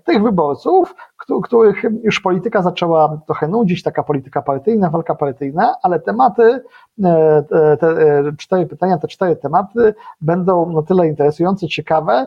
tych 0.03 0.23
wyborców, 0.23 0.95
których 1.43 1.83
już 2.03 2.19
polityka 2.19 2.61
zaczęła 2.61 3.17
trochę 3.25 3.47
nudzić, 3.47 3.83
taka 3.83 4.03
polityka 4.03 4.41
partyjna, 4.41 4.89
walka 4.89 5.15
partyjna, 5.15 5.75
ale 5.83 5.99
tematy, 5.99 6.61
e, 7.03 7.43
te 7.79 7.87
e, 7.87 8.23
cztery 8.37 8.65
pytania, 8.65 8.97
te 8.97 9.07
cztery 9.07 9.35
tematy 9.35 9.93
będą 10.21 10.71
na 10.71 10.81
tyle 10.81 11.07
interesujące, 11.07 11.67
ciekawe, 11.67 12.25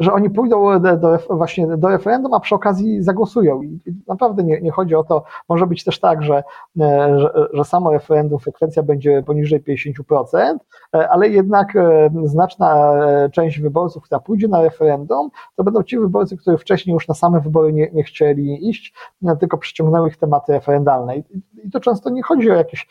że 0.00 0.12
oni 0.12 0.30
pójdą 0.30 0.80
do, 0.80 0.96
do, 0.96 1.18
właśnie 1.30 1.76
do 1.76 1.88
referendum, 1.88 2.34
a 2.34 2.40
przy 2.40 2.54
okazji 2.54 3.02
zagłosują. 3.02 3.62
I 3.62 3.80
naprawdę 4.08 4.44
nie, 4.44 4.60
nie 4.60 4.70
chodzi 4.70 4.94
o 4.94 5.04
to, 5.04 5.24
może 5.48 5.66
być 5.66 5.84
też 5.84 6.00
tak, 6.00 6.22
że, 6.22 6.42
e, 6.80 7.18
że, 7.18 7.48
że 7.52 7.64
samo 7.64 7.92
referendum 7.92 8.38
frekwencja 8.38 8.82
będzie 8.82 9.22
poniżej 9.22 9.62
50%, 9.62 10.56
e, 10.94 11.08
ale 11.08 11.28
jednak 11.28 11.76
e, 11.76 12.10
znaczna 12.24 12.94
część 13.32 13.60
wyborców, 13.60 14.02
która 14.02 14.20
pójdzie 14.20 14.48
na 14.48 14.62
referendum, 14.62 15.30
to 15.56 15.64
będą 15.64 15.82
ci 15.82 15.98
wyborcy, 15.98 16.36
którzy 16.36 16.58
wcześniej 16.58 16.94
już 16.94 17.08
na 17.08 17.14
same 17.14 17.40
wybory 17.40 17.72
nie, 17.72 17.90
nie 17.92 18.04
chcieli 18.04 18.68
iść, 18.68 18.94
tylko 19.40 19.58
przyciągnęły 19.58 20.08
ich 20.08 20.16
tematy 20.16 20.52
referendalne. 20.52 21.16
I, 21.16 21.24
i 21.64 21.70
to 21.70 21.80
często 21.80 22.10
nie 22.10 22.22
chodzi 22.22 22.50
o 22.50 22.54
jakieś 22.54 22.88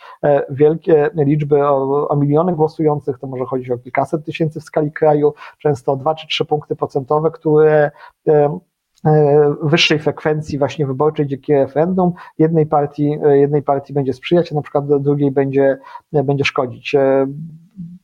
wielkie 0.49 1.09
liczby, 1.15 1.67
o, 1.67 2.07
o 2.09 2.15
miliony 2.15 2.55
głosujących, 2.55 3.19
to 3.19 3.27
może 3.27 3.45
chodzić 3.45 3.71
o 3.71 3.77
kilkaset 3.77 4.25
tysięcy 4.25 4.59
w 4.59 4.63
skali 4.63 4.91
kraju, 4.91 5.33
często 5.59 5.91
o 5.91 5.95
dwa 5.95 6.15
czy 6.15 6.27
trzy 6.27 6.45
punkty 6.45 6.75
procentowe, 6.93 7.31
które 7.31 7.91
e, 8.27 8.59
e, 9.05 9.55
wyższej 9.63 9.99
frekwencji 9.99 10.57
właśnie 10.57 10.87
wyborczej 10.87 11.27
dzięki 11.27 11.53
referendum 11.53 12.13
jednej 12.37 12.65
partii, 12.65 13.17
e, 13.25 13.37
jednej 13.37 13.61
partii 13.63 13.93
będzie 13.93 14.13
sprzyjać, 14.13 14.51
a 14.51 14.55
na 14.55 14.61
przykład 14.61 15.01
drugiej 15.01 15.31
będzie, 15.31 15.77
będzie 16.11 16.45
szkodzić 16.45 16.95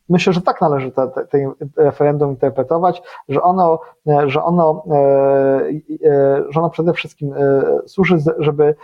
myślę, 0.10 0.34
że 0.34 0.41
tak 0.41 0.62
należy 0.62 0.91
te, 0.91 1.08
te, 1.08 1.24
te 1.26 1.38
referendum 1.78 2.30
interpretować, 2.30 3.02
że 3.30 3.41
ono, 3.41 3.80
że 4.26 4.43
ono, 4.43 4.84
e, 4.91 4.95
e, 6.10 6.43
że 6.50 6.60
ono 6.60 6.69
przede 6.69 6.93
wszystkim 6.93 7.34
e, 7.34 7.63
służy, 7.88 8.17
żeby 8.39 8.76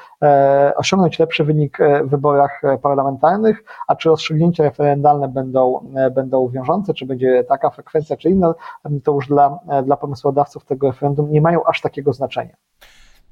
osiągnąć 0.76 1.20
lepszy 1.20 1.44
wynik 1.44 1.78
w 2.04 2.10
wyborach 2.10 2.62
parlamentarnych, 2.82 3.64
a 3.88 3.96
czy 3.96 4.10
rozstrzygnięcia 4.10 4.64
referendalne 4.64 5.28
będą, 5.28 5.92
będą 6.12 6.50
wiążące, 6.50 6.94
czy 6.94 7.06
będzie 7.06 7.44
taka 7.44 7.70
frekwencja, 7.70 8.18
czy 8.18 8.30
inna, 8.30 8.54
to 9.04 9.12
już 9.14 9.28
dla, 9.28 9.60
dla 9.84 9.98
pomysłodawców 9.98 10.66
tego 10.66 10.88
referendum 10.88 11.32
nie 11.32 11.42
mają 11.42 11.64
aż 11.64 11.82
takiego 11.82 12.14
znaczenia. 12.14 12.56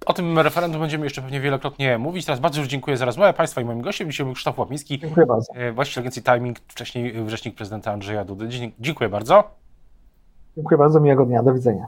O 0.06 0.14
tym 0.14 0.40
referendum 0.40 0.82
będziemy 0.82 1.06
jeszcze 1.06 1.22
pewnie 1.22 1.42
wielokrotnie 1.42 1.98
mówić. 1.98 2.26
Teraz 2.26 2.40
bardzo 2.40 2.60
już 2.60 2.70
dziękuję 2.70 2.98
za 2.98 3.06
rozmowę 3.06 3.34
Państwa 3.34 3.62
i 3.62 3.66
moim 3.66 3.82
gościem. 3.82 4.12
Dzisiaj 4.12 4.26
był 4.26 4.34
Krzysztof 4.34 4.58
Łapiński, 4.58 5.00
dziękuję 5.00 5.26
bardzo. 5.26 5.54
właściciel 5.74 6.02
agencji 6.02 6.24
Timing, 6.24 6.60
wcześniej 6.60 7.14
rzecznik 7.28 7.56
prezydenta 7.56 7.92
Andrzeja 7.92 8.26
Dudy. 8.26 8.50
Dziękuję 8.80 9.10
bardzo. 9.10 9.44
Dziękuję 10.56 10.78
bardzo, 10.78 11.00
miłego 11.00 11.26
dnia, 11.26 11.44
do 11.44 11.54
widzenia. 11.54 11.88